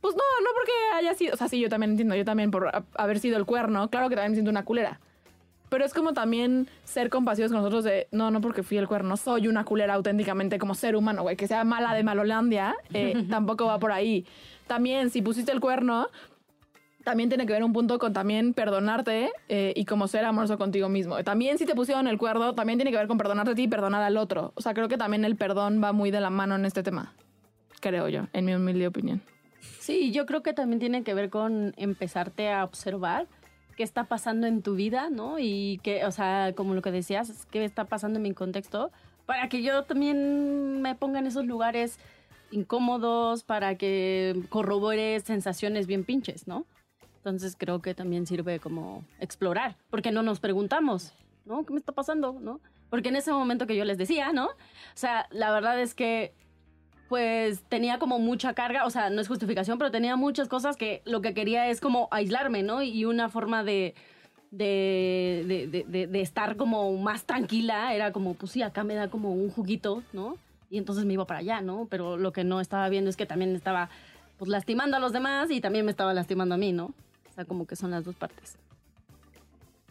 [0.00, 2.70] Pues no, no porque haya sido, o sea, sí, yo también entiendo, yo también por
[2.94, 4.98] haber sido el cuerno, claro que también me siento una culera.
[5.72, 9.16] Pero es como también ser compasivos con nosotros de, no, no porque fui el cuerno,
[9.16, 13.64] soy una culera auténticamente como ser humano, güey, que sea mala de Malolandia, eh, tampoco
[13.64, 14.26] va por ahí.
[14.66, 16.08] También, si pusiste el cuerno,
[17.04, 20.90] también tiene que ver un punto con también perdonarte eh, y como ser amoroso contigo
[20.90, 21.24] mismo.
[21.24, 23.68] También si te pusieron el cuerno, también tiene que ver con perdonarte a ti y
[23.68, 24.52] perdonar al otro.
[24.56, 27.14] O sea, creo que también el perdón va muy de la mano en este tema.
[27.80, 29.22] Creo yo, en mi humilde opinión.
[29.78, 33.26] Sí, yo creo que también tiene que ver con empezarte a observar
[33.76, 35.38] qué está pasando en tu vida, ¿no?
[35.38, 38.90] Y que, o sea, como lo que decías, qué está pasando en mi contexto,
[39.26, 41.98] para que yo también me ponga en esos lugares
[42.50, 46.66] incómodos, para que corrobore sensaciones bien pinches, ¿no?
[47.16, 51.14] Entonces creo que también sirve como explorar, porque no nos preguntamos,
[51.44, 51.64] ¿no?
[51.64, 52.60] ¿Qué me está pasando, no?
[52.90, 54.46] Porque en ese momento que yo les decía, ¿no?
[54.46, 54.50] O
[54.94, 56.34] sea, la verdad es que
[57.12, 61.02] pues tenía como mucha carga, o sea, no es justificación, pero tenía muchas cosas que
[61.04, 62.82] lo que quería es como aislarme, ¿no?
[62.82, 63.94] Y una forma de,
[64.50, 69.50] de, de, estar como más tranquila era como, pues sí, acá me da como un
[69.50, 70.38] juguito, ¿no?
[70.70, 71.86] Y entonces me iba para allá, ¿no?
[71.90, 73.90] Pero lo que no estaba viendo es que también estaba
[74.38, 76.94] pues lastimando a los demás y también me estaba lastimando a mí, ¿no?
[77.30, 78.56] O sea, como que son las dos partes.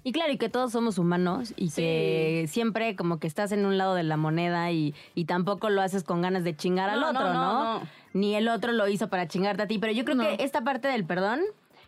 [0.04, 3.78] Y claro, y que todos somos humanos y que siempre como que estás en un
[3.78, 7.10] lado de la moneda y, y tampoco lo haces con ganas de chingar al No,
[7.10, 7.54] otro, no, ¿no?
[7.54, 7.88] no, no.
[8.14, 9.78] Ni el otro lo hizo para chingarte a ti.
[9.80, 10.24] Pero yo creo No.
[10.24, 11.42] que esta parte del perdón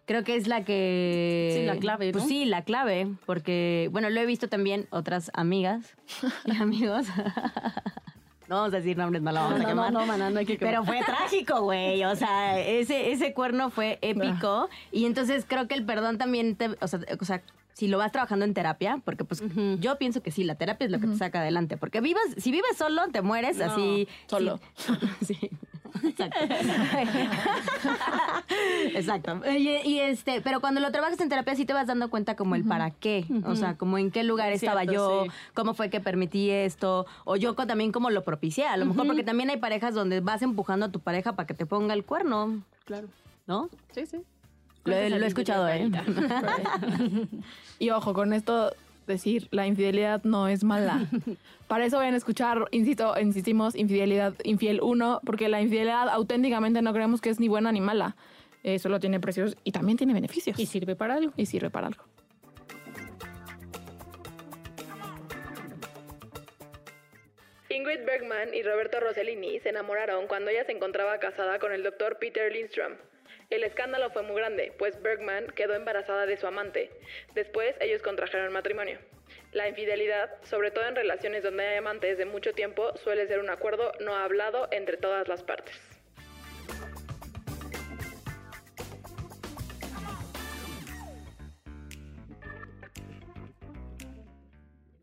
[0.05, 1.53] creo que es la que...
[1.55, 2.29] Sí, la clave, Pues ¿no?
[2.29, 3.07] sí, la clave.
[3.25, 5.95] Porque, bueno, lo he visto también otras amigas
[6.45, 7.07] y amigos.
[8.47, 9.91] no vamos a decir nombres, no la vamos a no, quemar.
[9.93, 10.73] no, no, maná, no hay que quemar.
[10.73, 12.03] Pero fue trágico, güey.
[12.03, 14.69] O sea, ese, ese cuerno fue épico.
[14.91, 16.69] Y entonces creo que el perdón también te.
[16.79, 17.41] O sea, o sea,
[17.73, 19.43] si lo vas trabajando en terapia, porque pues
[19.79, 21.77] yo pienso que sí, la terapia es lo que te saca adelante.
[21.77, 24.07] Porque vivas, si vives solo, te mueres No, así.
[24.27, 24.59] solo.
[25.25, 25.25] Sí.
[25.39, 25.49] sí.
[26.03, 26.39] Exacto.
[28.93, 29.41] Exacto.
[29.57, 32.55] Y, y, este, pero cuando lo trabajas en terapia sí te vas dando cuenta como
[32.55, 35.31] el para qué, o sea, como en qué lugar Es estaba cierto, yo, sí.
[35.53, 39.23] cómo fue que permití esto, o yo también como lo propicié, a lo mejor porque
[39.23, 42.61] también hay parejas donde vas empujando a tu pareja para que te ponga el cuerno,
[42.85, 43.07] Claro.
[43.47, 43.69] ¿no?
[43.93, 44.17] Sí, sí.
[44.85, 45.89] Lo, he- lo he escuchado, ¿eh?
[47.79, 48.73] Y ojo, con esto
[49.07, 51.07] decir, la infidelidad no es mala.
[51.67, 56.93] Para eso vayan a escuchar, insisto, insistimos, infidelidad, infiel 1, porque la infidelidad auténticamente no
[56.93, 58.15] creemos que es ni buena ni mala.
[58.63, 60.57] Eh, solo tiene precios y también tiene beneficios.
[60.59, 61.33] Y sirve para algo.
[61.35, 62.03] y sirve para algo.
[67.69, 72.17] Ingrid Bergman y Roberto Rossellini se enamoraron cuando ella se encontraba casada con el doctor
[72.19, 72.93] Peter Lindstrom.
[73.49, 76.89] El escándalo fue muy grande, pues Bergman quedó embarazada de su amante.
[77.35, 78.99] Después ellos contrajeron matrimonio.
[79.51, 83.49] La infidelidad, sobre todo en relaciones donde hay amantes de mucho tiempo, suele ser un
[83.49, 85.75] acuerdo no hablado entre todas las partes.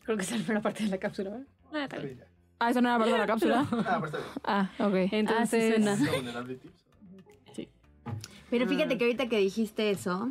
[0.05, 1.31] Creo que esa es la primera parte de la cápsula.
[1.31, 1.47] ¿verdad?
[1.73, 2.25] Ah, está bien.
[2.59, 3.67] Ah, ¿eso no era parte de la cápsula?
[3.71, 4.31] Ah, pero está bien.
[4.45, 5.13] Ah, ok.
[5.13, 5.93] Entonces, suena.
[5.93, 6.71] Esa vulnerability.
[8.51, 10.31] Pero fíjate que ahorita que dijiste eso,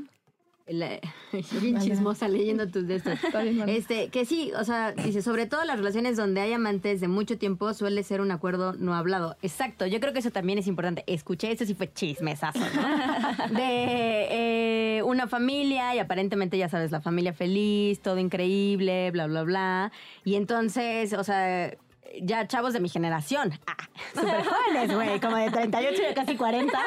[0.67, 0.99] la-
[1.61, 3.17] bien chismosa leyendo tus de estos.
[3.67, 7.37] Este, que sí, o sea, dice, sobre todo las relaciones donde hay amantes de mucho
[7.37, 9.35] tiempo suele ser un acuerdo no hablado.
[9.41, 11.03] Exacto, yo creo que eso también es importante.
[11.07, 13.49] Escuché, eso sí fue chismesazo, ¿no?
[13.59, 19.43] De eh, una familia y aparentemente, ya sabes, la familia feliz, todo increíble, bla, bla,
[19.43, 19.91] bla.
[20.25, 21.73] Y entonces, o sea,
[22.21, 23.53] ya chavos de mi generación.
[23.67, 23.75] Ah,
[24.13, 26.79] súper jóvenes, güey, como de 38 y casi 40.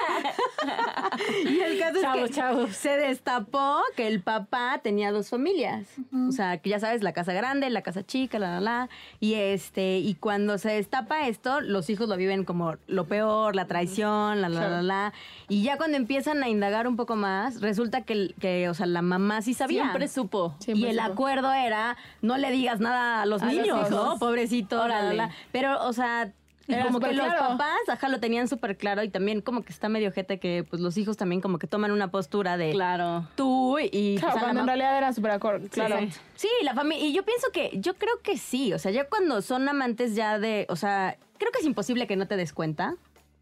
[1.48, 2.76] y el caso Chavos, es que chavos.
[2.76, 5.86] se destapó que el papá tenía dos familias.
[6.28, 8.88] O sea, que ya sabes, la casa grande, la casa chica, la, la, la.
[9.20, 13.66] Y este, y cuando se destapa esto, los hijos lo viven como lo peor, la
[13.66, 15.12] traición, la, la, la, la.
[15.48, 19.02] Y ya cuando empiezan a indagar un poco más, resulta que, que o sea, la
[19.02, 19.82] mamá sí sabía.
[19.82, 20.54] Siempre supo.
[20.58, 21.12] Siempre y el supo.
[21.12, 23.90] acuerdo era, no le digas nada a los A los niños, hijos.
[23.90, 24.18] ¿no?
[24.18, 24.86] Pobrecito.
[24.88, 25.11] la,
[25.52, 26.32] Pero, o sea,
[26.68, 27.48] Era como que los claro.
[27.48, 30.80] papás, ajá, lo tenían súper claro y también como que está medio gente que pues
[30.80, 33.26] los hijos también como que toman una postura de Claro.
[33.34, 34.16] tú y...
[34.18, 35.68] Claro, pues, la cuando en realidad era súper acorde.
[35.68, 35.96] Claro.
[36.36, 37.04] Sí, la familia.
[37.04, 38.72] Y yo pienso que, yo creo que sí.
[38.72, 40.66] O sea, ya cuando son amantes ya de.
[40.68, 42.94] O sea, creo que es imposible que no te des cuenta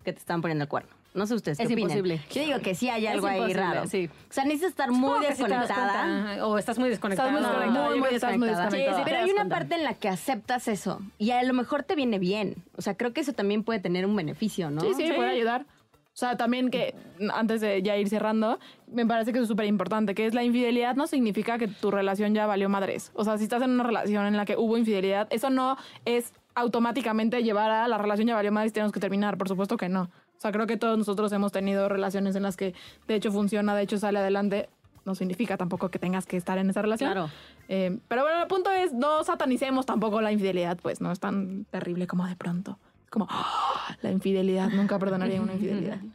[0.02, 0.90] que te están poniendo el cuerno.
[1.12, 1.90] No sé ustedes qué Es opinan.
[1.90, 2.20] imposible.
[2.30, 3.86] Yo digo que sí hay Es algo ahí raro.
[3.88, 4.08] sí.
[4.28, 6.46] O sea, necesitas estar muy Supongo sí desconectada.
[6.46, 7.30] O estás muy desconectada.
[7.30, 7.90] Estás muy desconectada.
[7.90, 8.70] muy muy.
[8.70, 9.48] Sí, sí, Pero hay una cuenta.
[9.56, 12.62] parte en la que aceptas eso y a lo mejor te viene bien.
[12.76, 14.80] O sea, creo que eso también puede tener un beneficio, ¿no?
[14.82, 15.66] Sí, sí, puede ayudar.
[16.12, 16.94] O sea, también que
[17.34, 20.94] antes de ya ir cerrando, me parece que es súper importante, que es la infidelidad
[20.94, 23.10] no significa que tu relación ya valió madres.
[23.14, 26.32] O sea, si estás en una relación en la que hubo infidelidad, eso no es
[26.54, 29.38] automáticamente llevar a la relación ya valió madres y tenemos que terminar.
[29.38, 30.10] Por supuesto que no.
[30.40, 32.72] O sea, creo que todos nosotros hemos tenido relaciones en las que
[33.06, 34.70] de hecho funciona, de hecho sale adelante.
[35.04, 37.12] No significa tampoco que tengas que estar en esa relación.
[37.12, 37.30] Claro.
[37.68, 41.66] Eh, pero bueno, el punto es, no satanicemos tampoco la infidelidad, pues no es tan
[41.66, 42.78] terrible como de pronto.
[43.04, 43.94] Es como, ¡ah!
[44.00, 45.98] la infidelidad, nunca perdonaría una infidelidad.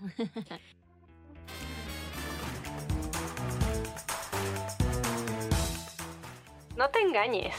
[6.75, 7.55] No te engañes.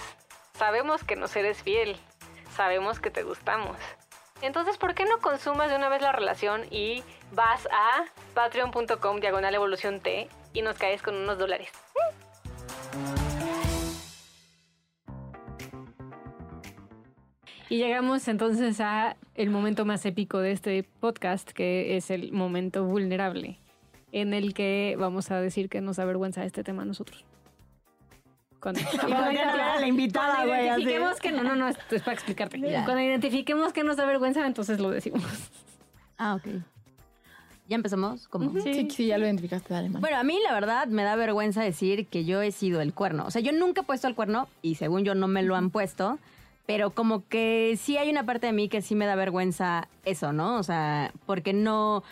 [0.58, 1.96] Sabemos que nos eres fiel.
[2.54, 3.78] Sabemos que te gustamos.
[4.42, 9.54] Entonces, ¿por qué no consumas de una vez la relación y vas a patreon.com diagonal
[9.54, 11.70] evolución T y nos caes con unos dólares?
[17.68, 22.84] Y llegamos entonces a el momento más épico de este podcast, que es el momento
[22.84, 23.58] vulnerable,
[24.12, 27.24] en el que vamos a decir que nos avergüenza este tema a nosotros.
[28.90, 29.32] Cuando,
[29.80, 30.64] la invitada, cuando así.
[30.64, 32.58] identifiquemos que no, no, no, esto es para explicarte.
[32.58, 32.84] Ya.
[32.84, 35.22] Cuando identifiquemos que nos da vergüenza, entonces lo decimos.
[36.18, 36.46] Ah, ok.
[37.68, 38.26] ¿Ya empezamos?
[38.28, 38.58] ¿Cómo?
[38.62, 40.00] Sí, sí, ya lo identificaste, dale, man.
[40.00, 43.26] Bueno, a mí la verdad me da vergüenza decir que yo he sido el cuerno.
[43.26, 45.68] O sea, yo nunca he puesto el cuerno y según yo no me lo han
[45.68, 46.18] puesto,
[46.64, 50.32] pero como que sí hay una parte de mí que sí me da vergüenza eso,
[50.32, 50.56] ¿no?
[50.56, 52.02] O sea, porque no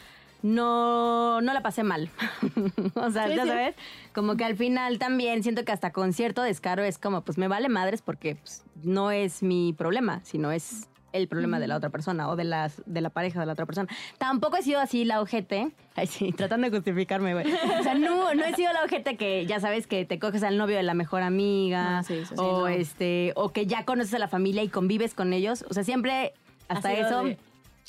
[0.44, 2.10] no no la pasé mal.
[2.94, 3.48] o sea, Sí, ya sí.
[3.48, 3.74] sabes,
[4.14, 7.48] como que al final también siento que hasta con cierto descaro es como pues me
[7.48, 11.90] vale madres porque pues, no es mi problema, sino es el problema de la otra
[11.90, 13.88] persona o de las de la pareja de la otra persona.
[14.18, 15.70] Tampoco he sido así la ojete.
[15.94, 17.46] Ay, sí, tratando de justificarme, güey.
[17.78, 20.58] O sea, no, no he sido la ojete que ya sabes que te coges al
[20.58, 22.66] novio de la mejor amiga Ah, sí, sí, sí, o no.
[22.68, 25.64] este o que ya conoces a la familia y convives con ellos.
[25.70, 26.34] O sea, siempre
[26.68, 27.38] hasta eso de-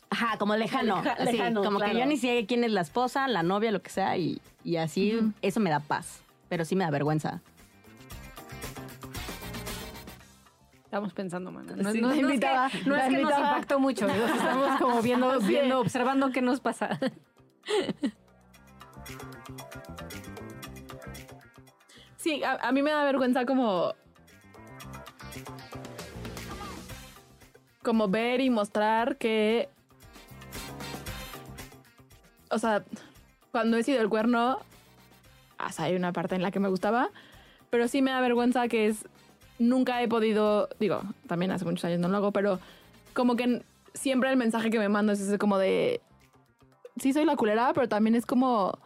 [0.09, 0.97] Ajá, como lejano.
[1.01, 3.81] Leja- así, lejano, como que yo ni sé quién es la esposa, la novia, lo
[3.81, 6.21] que sea, y, y así eso me da paz.
[6.47, 7.41] Pero sí me da vergüenza.
[10.85, 11.73] Estamos pensando, mana.
[11.75, 14.07] No, Sí, no- la no es que, invitada, no la es que nos impactó mucho.
[14.09, 16.97] Estamos como viendo, viendo, observando qué nos pasa.
[22.17, 23.93] Sí, a, a mí me da vergüenza como.
[27.83, 29.69] Como ver y mostrar que.
[32.55, 32.83] O sea,
[33.51, 34.59] cuando he sido el cuerno.
[35.57, 37.09] hasta hay una parte en la que me gustaba.
[37.69, 39.05] Pero sí me da vergüenza que es.
[39.59, 40.69] Nunca he podido.
[40.79, 42.59] Digo, también hace muchos años no lo hago, pero.
[43.13, 46.01] Como que siempre el mensaje que me mando es ese como de.
[46.97, 48.77] Sí, soy la culera, pero también es como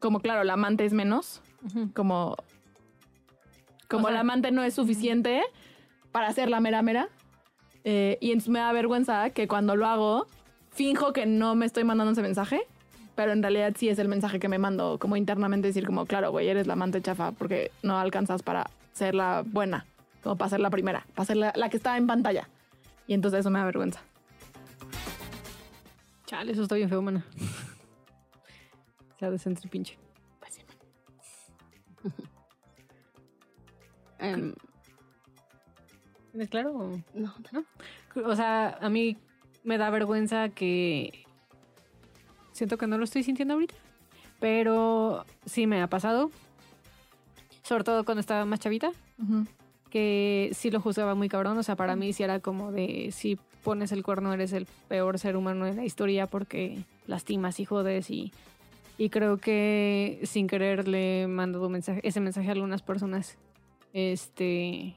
[0.00, 1.40] como claro, la amante es menos,
[1.94, 2.36] como
[3.88, 5.42] como O sea- la amante no es suficiente
[6.12, 7.08] para ser la mera mera.
[7.84, 10.26] eh, y entonces me da vergüenza que cuando lo hago,
[10.74, 12.62] finjo que no me estoy mandando ese mensaje,
[13.14, 16.30] pero en realidad sí es el mensaje que me mando, como internamente decir como, claro,
[16.32, 19.86] güey, eres la amante chafa porque no alcanzas para ser la buena,
[20.22, 22.48] como para ser la primera, para ser la, la que está en pantalla.
[23.06, 24.00] Y entonces eso me da vergüenza.
[26.26, 27.24] Chale, eso está bien feo, mana.
[29.18, 29.96] Se ha de sentir pinche.
[34.18, 34.54] Em,
[36.30, 36.72] ¿Tienes claro?
[36.76, 37.34] o- no,
[38.24, 39.16] O sea, a mí
[39.64, 41.24] me da vergüenza que
[42.52, 43.74] siento que no lo estoy sintiendo ahorita,
[44.38, 46.30] pero sí me ha pasado,
[47.62, 48.92] sobre todo cuando estaba más chavita,
[49.90, 53.38] que sí lo juzgaba muy cabrón, o sea, para mí sí era como de si
[53.64, 58.10] pones el cuerno eres el peor ser humano de la historia porque lastimas y jodes
[58.10, 58.30] y,
[58.98, 63.38] y creo que sin querer le he mandado mensaje, ese mensaje a algunas personas,
[63.94, 64.94] este,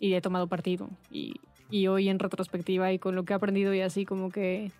[0.00, 0.88] y he tomado partido.
[1.10, 1.34] Y,
[1.70, 4.70] y hoy en retrospectiva y con lo que he aprendido y así como que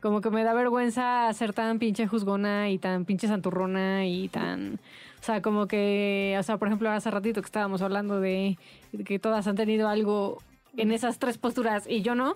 [0.00, 4.80] como que me da vergüenza ser tan pinche juzgona y tan pinche santurrona y tan...
[5.20, 6.36] O sea, como que...
[6.38, 8.56] O sea, por ejemplo, hace ratito que estábamos hablando de,
[8.92, 10.38] de que todas han tenido algo
[10.76, 12.34] en esas tres posturas y yo no.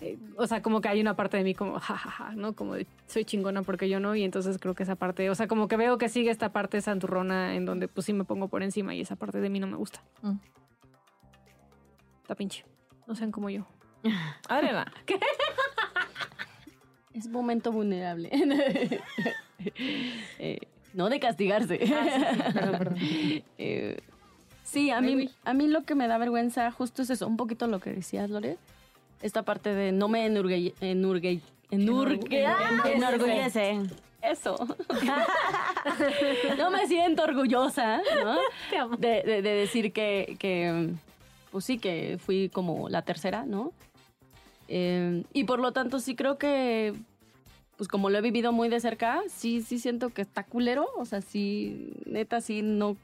[0.00, 2.54] eh, O sea, como que hay una parte de mí como, jajaja, ¿no?
[2.54, 4.16] Como de, soy chingona porque yo no.
[4.16, 6.80] Y entonces creo que esa parte, o sea, como que veo que sigue esta parte
[6.80, 9.68] santurrona en donde pues sí me pongo por encima y esa parte de mí no
[9.68, 10.02] me gusta.
[10.22, 10.38] Mm.
[12.22, 12.64] Está pinche.
[13.08, 13.66] No sean como yo.
[14.48, 14.92] Adriana.
[17.12, 18.30] Es momento vulnerable.
[20.38, 20.60] Eh,
[20.94, 21.78] no de castigarse.
[21.78, 22.96] Perdón, perdón.
[23.58, 23.98] Eh,
[24.62, 27.66] sí, a mí, a mí lo que me da vergüenza justo es eso, un poquito
[27.66, 28.56] lo que decías, Lore.
[29.20, 30.74] Esta parte de no me enurgue...
[30.80, 31.40] enurgue
[31.72, 32.46] enurgue
[32.94, 33.80] Enorgullece.
[34.22, 34.56] Eso.
[36.56, 38.96] no me siento orgullosa, ¿no?
[38.96, 40.90] De, de- de decir que, que,
[41.50, 43.72] pues sí, que fui como la tercera, ¿no?
[44.68, 46.94] Eh, y por lo tanto sí creo que,
[47.76, 50.88] pues como lo he vivido muy de cerca, sí, sí siento que está culero.
[50.96, 52.90] O sea, sí, neta, sí, no...
[52.90, 52.96] O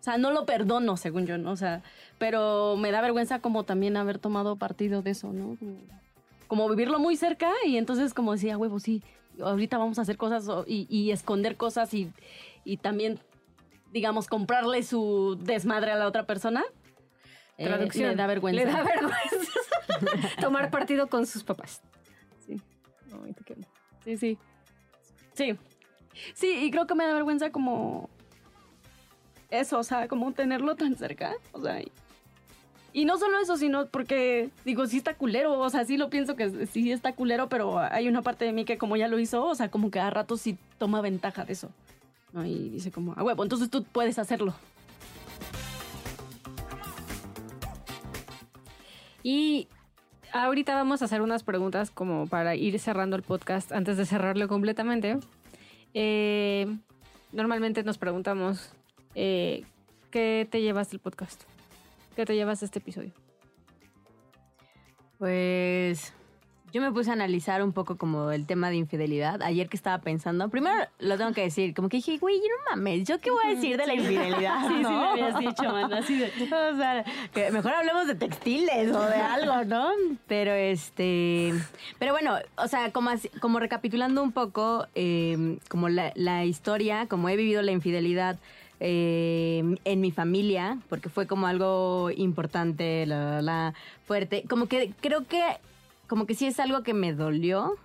[0.00, 1.50] sea, no lo perdono, según yo, ¿no?
[1.50, 1.82] O sea,
[2.18, 5.56] pero me da vergüenza como también haber tomado partido de eso, ¿no?
[6.46, 9.02] Como, vivirlo muy cerca y entonces como decía, huevo, sí,
[9.40, 12.10] ahorita vamos a hacer cosas y, y esconder cosas y,
[12.64, 13.18] y también,
[13.92, 16.64] digamos, comprarle su desmadre a la otra persona.
[17.58, 18.10] Eh, Traducción.
[18.10, 18.64] me da vergüenza.
[18.64, 19.52] Le da vergüenza.
[20.40, 21.82] Tomar partido con sus papás.
[22.46, 22.60] Sí.
[24.04, 24.38] Sí, sí.
[25.34, 25.56] Sí.
[26.34, 28.08] Sí, y creo que me da vergüenza como
[29.50, 31.34] eso, o sea, como tenerlo tan cerca.
[31.52, 31.90] O sea, y,
[32.92, 36.36] y no solo eso, sino porque, digo, sí está culero, o sea, sí lo pienso
[36.36, 39.44] que sí está culero, pero hay una parte de mí que como ya lo hizo,
[39.44, 41.70] o sea, como que a ratos sí toma ventaja de eso.
[42.32, 42.44] ¿no?
[42.44, 44.54] Y dice como, ah, huevo, entonces tú puedes hacerlo.
[49.30, 49.68] Y
[50.32, 54.48] ahorita vamos a hacer unas preguntas como para ir cerrando el podcast antes de cerrarlo
[54.48, 55.18] completamente.
[55.92, 56.66] Eh,
[57.32, 58.72] normalmente nos preguntamos,
[59.14, 59.64] eh,
[60.10, 61.42] ¿qué te llevas del podcast?
[62.16, 63.12] ¿Qué te llevas de este episodio?
[65.18, 66.14] Pues
[66.72, 69.42] yo me puse a analizar un poco como el tema de infidelidad.
[69.42, 73.04] Ayer que estaba pensando, primero lo tengo que decir, como que dije, güey, no mames,
[73.08, 74.68] ¿yo qué voy a decir de la infidelidad?
[74.68, 74.90] Sí, sí, ¿no?
[74.90, 76.26] me habías dicho, man, así de...
[76.72, 79.88] O sea, que mejor hablemos de textiles o de algo, ¿no?
[80.26, 81.52] Pero este,
[81.98, 87.06] pero bueno, o sea, como, así- como recapitulando un poco, eh, como la, la historia,
[87.06, 88.38] como he vivido la infidelidad
[88.80, 93.74] eh, en mi familia, porque fue como algo importante, la, la, la,
[94.06, 95.42] fuerte, como que creo que,
[96.08, 97.76] como que sí es algo que me dolió.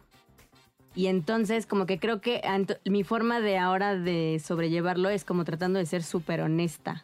[0.96, 2.42] Y entonces, como que creo que
[2.86, 7.04] mi forma de ahora de sobrellevarlo es como tratando de ser súper honesta.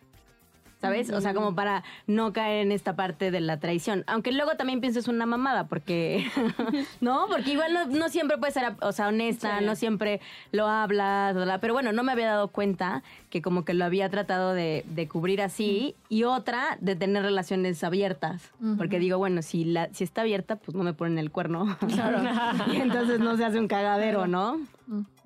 [0.82, 1.10] ¿Sabes?
[1.12, 4.06] O sea, como para no caer en esta parte de la traición.
[4.08, 6.26] Aunque luego también pienso es una mamada, porque.
[7.02, 9.66] no, porque igual no, no siempre puedes ser, o sea, honesta, Sí.
[9.66, 10.22] no siempre
[10.54, 11.58] lo hablas, bla, bla.
[11.60, 15.08] pero bueno, no me había dado cuenta que como que lo había tratado de, de
[15.10, 15.96] cubrir así.
[16.08, 18.52] Y otra, de tener relaciones abiertas.
[18.78, 21.78] Porque digo, bueno, si, la, si está abierta, pues no me ponen el cuerno.
[22.72, 24.60] y entonces no se hace un cagadero, ¿no?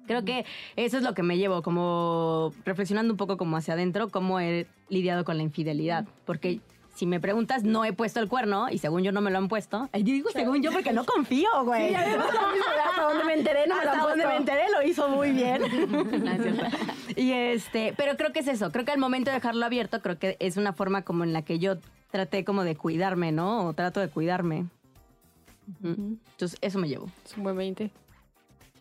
[0.08, 0.46] Creo que
[0.76, 4.68] eso es lo que me llevo, como reflexionando un poco como hacia adentro, cómo he
[4.90, 6.06] lidiado con la infidelidad.
[6.26, 6.60] Porque
[6.96, 9.48] si me preguntas, no he puesto el cuerno y según yo no me lo han
[9.48, 9.90] puesto.
[9.94, 11.94] Yo digo según yo porque no confío, güey.
[11.96, 15.62] Hasta donde me enteré, no me Hasta donde me enteré lo hizo muy bien.
[16.24, 16.32] No,
[17.16, 18.72] y este, pero creo que es eso.
[18.72, 21.42] Creo que al momento de dejarlo abierto, creo que es una forma como en la
[21.42, 21.78] que yo
[22.12, 23.66] traté como de cuidarme, ¿no?
[23.66, 24.66] O trato de cuidarme.
[25.84, 27.10] Entonces, eso me llevo.
[27.26, 27.92] Es un buen 20.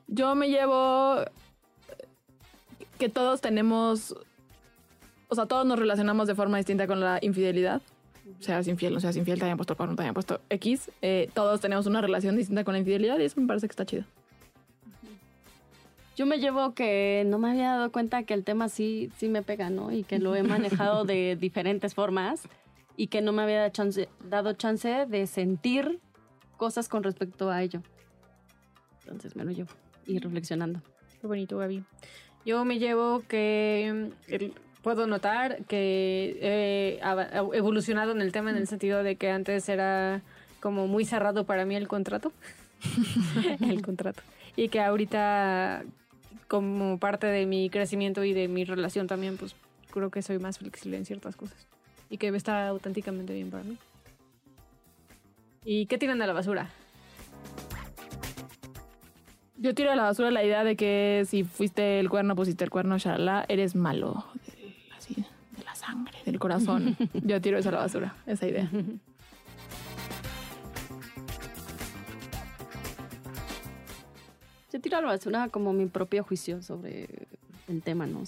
[0.08, 1.16] Yo me llevo
[2.98, 4.14] que todos tenemos,
[5.28, 7.80] o sea, todos nos relacionamos de forma distinta con la infidelidad.
[8.38, 10.90] Seas infiel, no seas infiel, te hayan puesto te hayan puesto X.
[11.02, 13.84] eh, todos tenemos una relación distinta con la infidelidad y eso me parece que está
[13.86, 14.04] chido.
[16.14, 19.42] Yo me llevo que no me había dado cuenta que el tema sí, sí me
[19.42, 19.90] pega, ¿no?
[19.92, 22.42] Y que lo he manejado de diferentes formas
[22.96, 26.00] y que no me había chance- dado chance de sentir
[26.58, 27.80] cosas con respecto a ello.
[29.00, 29.70] Entonces me lo llevo
[30.06, 30.80] y reflexionando.
[31.20, 31.84] Qué bonito, Gaby.
[32.44, 38.50] Yo me llevo que mm, el- puedo notar que he ava- evolucionado en el tema
[38.50, 40.22] en el sentido de que antes era
[40.60, 42.32] como muy cerrado para mí el contrato.
[43.60, 44.22] el contrato.
[44.56, 45.84] Y que ahorita,
[46.48, 49.54] como parte de mi crecimiento y de mi relación también, pues
[49.92, 51.66] creo que soy más flexible en ciertas cosas.
[52.10, 53.78] Y que está auténticamente bien para mí.
[55.64, 56.70] ¿Y qué tiran a la basura?
[59.62, 62.70] Yo tiro a la basura la idea de que si fuiste el cuerno, pusiste el
[62.70, 64.24] cuerno, shalala, eres malo.
[64.44, 66.96] De, así, de la sangre, de el corazón.
[67.24, 68.68] Yo tiro eso a la basura, esa idea.
[74.72, 77.08] Yo tiro a la basura como mi propio juicio sobre
[77.68, 78.22] el tema, ¿no?
[78.22, 78.24] O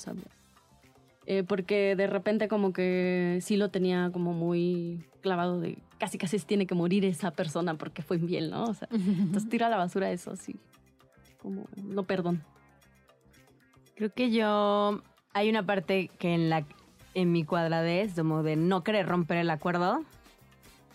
[1.26, 6.38] eh, porque de repente como que sí lo tenía como muy clavado de casi casi
[6.38, 8.66] se tiene que morir esa persona porque fue infiel, ¿no?
[8.66, 10.54] O sea, entonces tiro a la basura eso, sí.
[11.44, 12.42] Como, no perdón.
[13.96, 15.02] Creo que yo
[15.34, 16.64] hay una parte que en la
[17.12, 20.02] en mi cuadradez como de no querer romper el acuerdo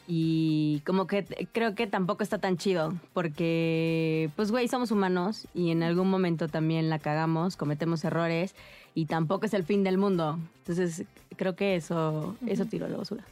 [0.07, 5.69] y como que creo que tampoco está tan chido porque pues güey somos humanos y
[5.69, 8.55] en algún momento también la cagamos cometemos errores
[8.95, 11.05] y tampoco es el fin del mundo entonces
[11.37, 13.23] creo que eso eso tiro a la basura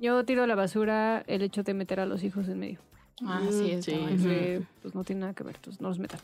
[0.00, 2.80] Yo tiro a la basura el hecho de meter a los hijos en medio.
[3.24, 4.66] Ah, sí, es Sí.
[4.82, 6.20] Pues no tiene nada que ver, entonces no los metan.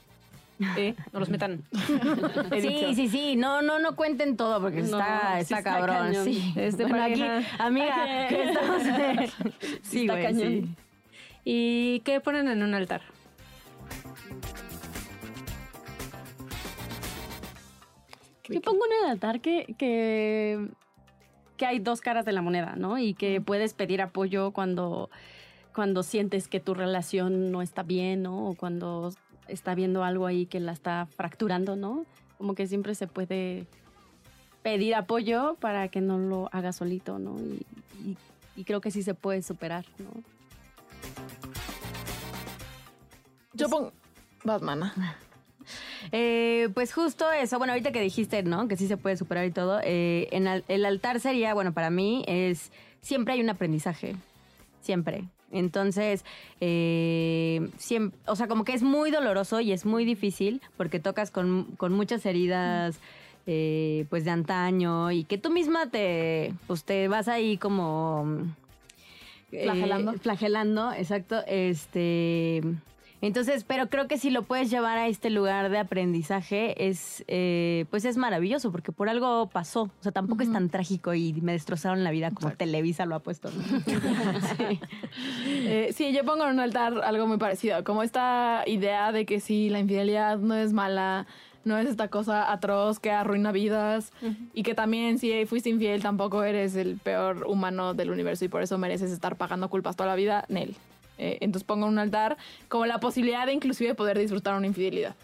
[0.76, 0.94] ¿Eh?
[1.12, 1.62] No los metan.
[2.60, 5.96] Sí, sí, sí, no, no, no cuenten todo porque No, está, sí está está cabrón,
[5.96, 6.24] cañón.
[6.24, 6.52] sí.
[6.56, 8.82] Es de Bueno, aquí, amiga, ¿qué estamos
[9.82, 10.48] Sí, está güey, cañón.
[10.48, 10.68] sí.
[11.44, 13.02] ¿Y qué ponen en un altar?
[18.48, 20.68] Yo pongo en el altar que, que,
[21.56, 22.96] que hay dos caras de la moneda, ¿no?
[22.98, 25.10] Y que puedes pedir apoyo cuando,
[25.74, 28.48] cuando sientes que tu relación no está bien, ¿no?
[28.50, 29.12] O cuando
[29.48, 32.04] está viendo algo ahí que la está fracturando, ¿no?
[32.38, 33.66] Como que siempre se puede
[34.62, 37.36] pedir apoyo para que no lo haga solito, ¿no?
[37.38, 37.64] Y,
[38.10, 38.16] y-
[38.56, 40.06] y creo que sí se puede superar, ¿no?
[43.54, 43.92] Yo pongo
[44.44, 44.92] Batman.
[46.12, 48.68] Eh, pues justo eso, bueno, ahorita que dijiste, ¿no?
[48.68, 51.90] Que sí se puede superar y todo, eh, en al- el altar sería, bueno, para
[51.90, 52.70] mí es,
[53.00, 54.14] siempre hay un aprendizaje,
[54.80, 55.24] siempre.
[55.56, 56.24] Entonces,
[56.60, 61.30] eh, siem- o sea, como que es muy doloroso y es muy difícil porque tocas
[61.30, 62.98] con, con muchas heridas,
[63.46, 68.26] eh, pues de antaño y que tú misma te, pues te vas ahí como...
[69.52, 70.12] eh, Flagelando.
[70.14, 71.42] flagelando, exacto.
[71.46, 72.62] Este...
[73.22, 77.86] Entonces, pero creo que si lo puedes llevar a este lugar de aprendizaje es, eh,
[77.90, 79.82] pues es maravilloso porque por algo pasó.
[79.82, 83.20] O sea, tampoco es tan trágico y me destrozaron la vida como Televisa lo ha
[83.20, 83.50] puesto.
[83.50, 83.56] ¿no?
[84.56, 84.80] Sí.
[85.46, 89.40] Eh, sí, yo pongo en un altar algo muy parecido, como esta idea de que
[89.40, 91.26] sí, la infidelidad no es mala,
[91.64, 94.12] no es esta cosa atroz que arruina vidas
[94.54, 98.62] y que también si fuiste infiel tampoco eres el peor humano del universo y por
[98.62, 100.76] eso mereces estar pagando culpas toda la vida, Nel.
[101.18, 102.36] Eh, entonces pongo en un altar
[102.68, 105.14] como la posibilidad de inclusive poder disfrutar una infidelidad.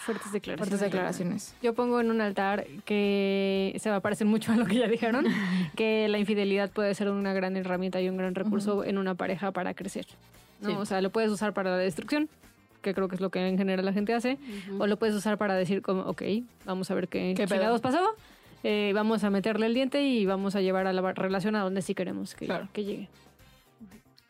[0.00, 0.68] Fuertes declaraciones.
[0.68, 1.54] Fuertes declaraciones.
[1.62, 4.88] Yo pongo en un altar que se va a parecer mucho a lo que ya
[4.88, 5.26] dijeron,
[5.76, 9.52] que la infidelidad puede ser una gran herramienta y un gran recurso en una pareja
[9.52, 10.06] para crecer.
[10.62, 10.68] ¿no?
[10.70, 10.74] Sí.
[10.78, 12.30] O sea, lo puedes usar para la destrucción,
[12.80, 14.38] que creo que es lo que en general la gente hace,
[14.78, 16.22] o lo puedes usar para decir como, ok,
[16.64, 17.56] vamos a ver qué, ¿Qué pedo?
[17.58, 18.00] chingados pasó,
[18.64, 21.82] eh, vamos a meterle el diente y vamos a llevar a la relación a donde
[21.82, 22.68] sí queremos que, Claro.
[22.72, 23.08] que llegue.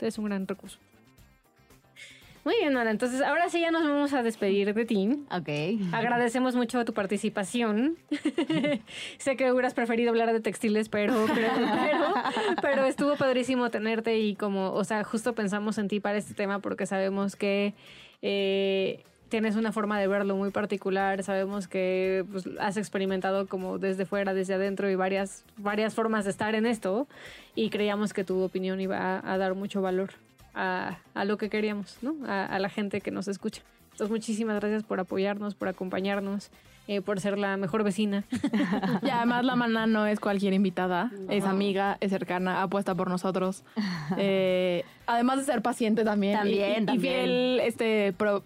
[0.01, 0.79] Entonces es un gran recurso.
[2.43, 2.91] Muy bien, Nora.
[2.91, 5.11] Entonces, ahora sí ya nos vamos a despedir de ti.
[5.31, 5.93] Ok.
[5.93, 7.99] Agradecemos mucho tu participación.
[9.19, 12.15] sé que hubieras preferido hablar de textiles, pero, pero, pero,
[12.63, 16.61] pero estuvo padrísimo tenerte y como, o sea, justo pensamos en ti para este tema
[16.61, 17.75] porque sabemos que
[18.23, 24.05] eh, tienes una forma de verlo muy particular, sabemos que pues, has experimentado como desde
[24.05, 27.07] fuera, desde adentro y varias, varias formas de estar en esto
[27.55, 30.11] y creíamos que tu opinión iba a, a dar mucho valor
[30.55, 32.15] a, a lo que queríamos, ¿no?
[32.27, 33.63] A, a la gente que nos escucha.
[33.93, 36.51] Entonces, muchísimas gracias por apoyarnos, por acompañarnos,
[36.89, 38.25] eh, por ser la mejor vecina.
[39.03, 43.63] Y además la mana no es cualquier invitada, es amiga, es cercana, apuesta por nosotros.
[44.17, 46.37] Eh, además de ser paciente también.
[46.39, 47.01] También, y, y- y también.
[47.25, 48.43] fiel, este, pro-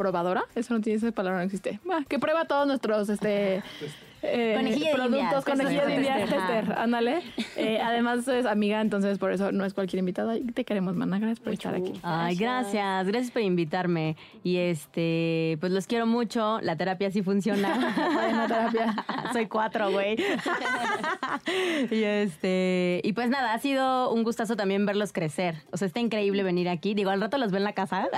[0.00, 1.78] probadora, eso no tiene esa palabra, no existe.
[1.84, 3.62] Bah, que prueba todos nuestros, este...
[4.22, 7.22] eh, Conejillo de productos, indias, conejillo de tester, indias, tester, ándale.
[7.56, 11.40] Eh, además es amiga, entonces por eso no es cualquier invitada te queremos, mana, gracias
[11.40, 11.92] por estar aquí.
[12.02, 14.16] Ay, gracias, gracias por invitarme.
[14.42, 16.60] Y este, pues los quiero mucho.
[16.62, 17.94] La terapia sí funciona.
[18.14, 19.04] Buena terapia.
[19.32, 20.16] Soy cuatro, güey.
[21.90, 25.56] y este, y pues nada, ha sido un gustazo también verlos crecer.
[25.70, 26.94] O sea, está increíble venir aquí.
[26.94, 28.08] Digo, al rato los ven en la casa.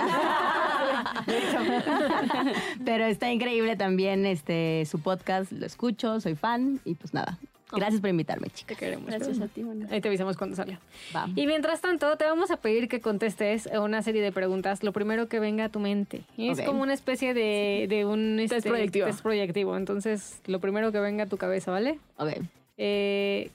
[2.85, 7.37] Pero está increíble también este su podcast, lo escucho, soy fan y pues nada.
[7.75, 8.77] Gracias por invitarme, chicas.
[8.77, 9.07] Te queremos.
[9.07, 9.63] Gracias a ti.
[9.89, 10.79] Ahí te avisamos cuando salga.
[11.15, 11.27] Va.
[11.35, 14.83] Y mientras tanto, te vamos a pedir que contestes una serie de preguntas.
[14.83, 16.21] Lo primero que venga a tu mente.
[16.37, 16.65] Es Ok.
[16.65, 19.07] como una especie de, de un este, Test proyectivo.
[19.07, 19.75] test proyectivo.
[19.75, 21.99] Entonces, lo primero que venga a tu cabeza, ¿vale?
[22.17, 22.33] Ok.
[22.77, 23.49] Eh,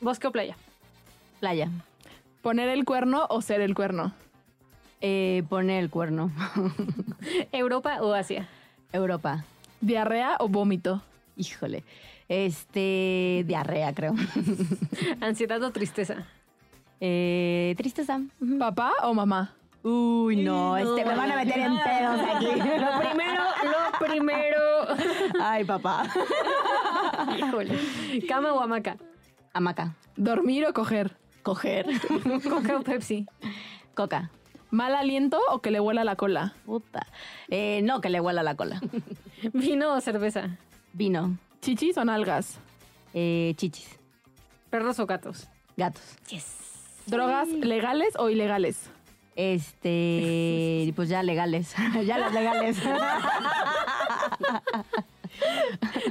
[0.00, 0.56] ¿Bosque o playa?
[1.40, 1.68] Playa.
[2.42, 4.12] ¿Poner el cuerno o ser el cuerno?
[5.00, 6.30] Eh, pone el cuerno.
[7.50, 8.48] ¿Europa o Asia?
[8.92, 9.44] Europa.
[9.80, 11.02] ¿Diarrea o vómito?
[11.36, 11.84] Híjole.
[12.28, 14.14] Este, diarrea, creo.
[15.20, 16.26] Ansiedad o tristeza.
[17.00, 18.20] Eh, tristeza.
[18.58, 19.54] ¿Papá o mamá?
[19.82, 22.46] Uy, no, este, me van a meter en pedos aquí.
[22.56, 24.58] Lo primero, lo primero.
[25.40, 26.08] Ay, papá.
[27.38, 27.78] Híjole.
[28.26, 28.96] ¿Cama o hamaca?
[29.52, 29.94] Hamaca.
[30.16, 31.16] ¿Dormir o coger?
[31.42, 31.86] Coger.
[32.42, 33.26] ¿Coca o Pepsi?
[33.94, 34.30] Coca.
[34.72, 36.54] ¿Mal aliento o que le huela la cola?
[36.64, 37.06] Puta.
[37.48, 38.80] Eh, no, que le huela la cola.
[39.52, 40.58] ¿Vino o cerveza?
[40.96, 41.36] Vino.
[41.60, 42.58] ¿Chichis o nalgas?
[43.12, 43.98] Eh, chichis.
[44.70, 45.46] ¿Perros o gatos?
[45.76, 46.02] Gatos.
[47.04, 48.88] ¿Drogas legales o ilegales?
[49.36, 51.74] Este, pues ya legales.
[52.06, 52.78] ya las legales.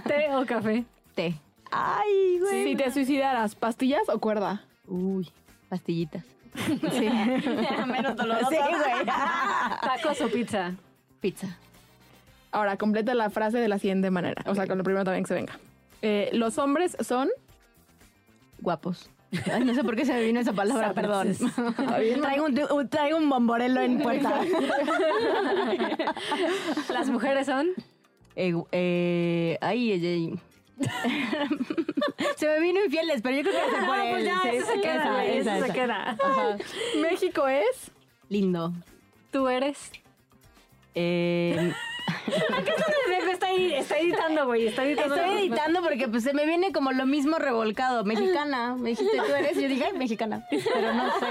[0.05, 0.86] ¿Té o café?
[1.15, 1.33] Té.
[1.71, 2.65] Ay, güey.
[2.65, 4.61] Si te suicidaras, ¿pastillas o cuerda?
[4.88, 5.31] Uy,
[5.67, 6.23] pastillitas.
[6.67, 7.09] Sí.
[7.88, 8.49] Menos doloroso.
[8.51, 9.05] Sí, güey.
[9.81, 10.75] ¿Tacos o pizza?
[11.19, 11.57] Pizza.
[12.56, 14.41] Ahora, completa la frase de la siguiente manera.
[14.45, 15.60] O sea, con lo primero también que se venga.
[16.01, 17.28] Eh, los hombres son...
[18.62, 19.10] Guapos.
[19.51, 21.36] Ay, no sé por qué se me vino esa palabra, perdón.
[22.22, 24.39] traigo, un, traigo un bomborelo en puerta.
[26.93, 27.68] ¿Las mujeres son?
[28.38, 30.39] Eh, eh, ay, ay, ay.
[32.38, 34.12] se me vino infieles, pero yo creo que va a ser por él.
[34.12, 36.18] Pues ya, Sí, eso se queda, esa, güey, esa, eso se queda.
[37.01, 37.91] México es...
[38.30, 38.72] Lindo.
[39.32, 39.91] ¿Tú eres?
[40.93, 41.74] Eh,
[43.32, 44.68] Está, ahí- está editando, güey.
[44.68, 45.16] Está editando.
[45.16, 48.03] estoy editando porque pues se me viene como lo mismo revolcado.
[48.03, 48.76] Mexicana.
[48.80, 49.56] Me dijiste, tú eres.
[49.60, 50.45] Yo dije, ay, mexicana.
[50.49, 51.26] Pero no sé.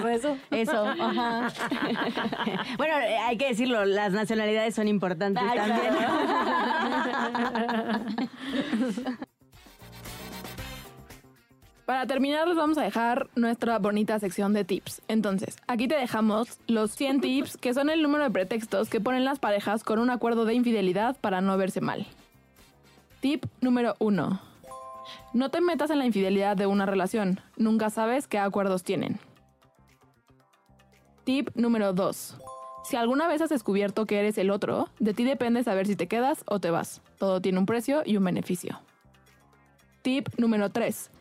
[0.00, 0.36] Pues eso.
[0.50, 1.52] Eso, ajá.
[2.78, 2.94] bueno,
[3.26, 5.78] hay que decirlo, las nacionalidades son importantes también.
[11.88, 15.00] Para terminar, les vamos a dejar nuestra bonita sección de tips.
[15.08, 19.24] Entonces, aquí te dejamos los 100 tips, que son el número de pretextos que ponen
[19.24, 22.06] las parejas con un acuerdo de infidelidad para no verse mal.
[23.20, 24.38] Tip número 1.
[25.32, 27.40] No te metas en la infidelidad de una relación.
[27.56, 29.18] Nunca sabes qué acuerdos tienen.
[31.24, 32.36] Tip número 2.
[32.84, 36.06] Si alguna vez has descubierto que eres el otro, de ti depende saber si te
[36.06, 37.00] quedas o te vas.
[37.16, 38.78] Todo tiene un precio y un beneficio.
[40.02, 41.12] Tip número 3.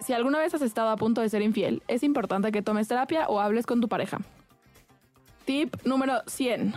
[0.00, 3.28] Si alguna vez has estado a punto de ser infiel, es importante que tomes terapia
[3.28, 4.18] o hables con tu pareja.
[5.44, 6.74] Tip número 100.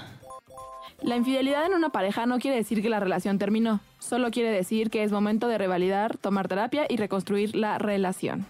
[1.01, 4.89] La infidelidad en una pareja no quiere decir que la relación terminó, solo quiere decir
[4.89, 8.45] que es momento de revalidar, tomar terapia y reconstruir la relación.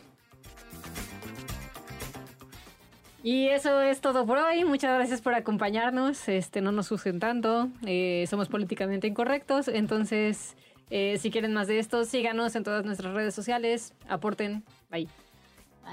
[3.22, 4.64] Y eso es todo por hoy.
[4.64, 6.30] Muchas gracias por acompañarnos.
[6.30, 7.68] Este, no nos usen tanto.
[7.86, 9.68] Eh, somos políticamente incorrectos.
[9.68, 10.56] Entonces,
[10.90, 13.94] eh, si quieren más de esto, síganos en todas nuestras redes sociales.
[14.08, 14.64] Aporten.
[14.90, 15.08] Bye.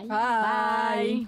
[0.08, 1.26] Bye.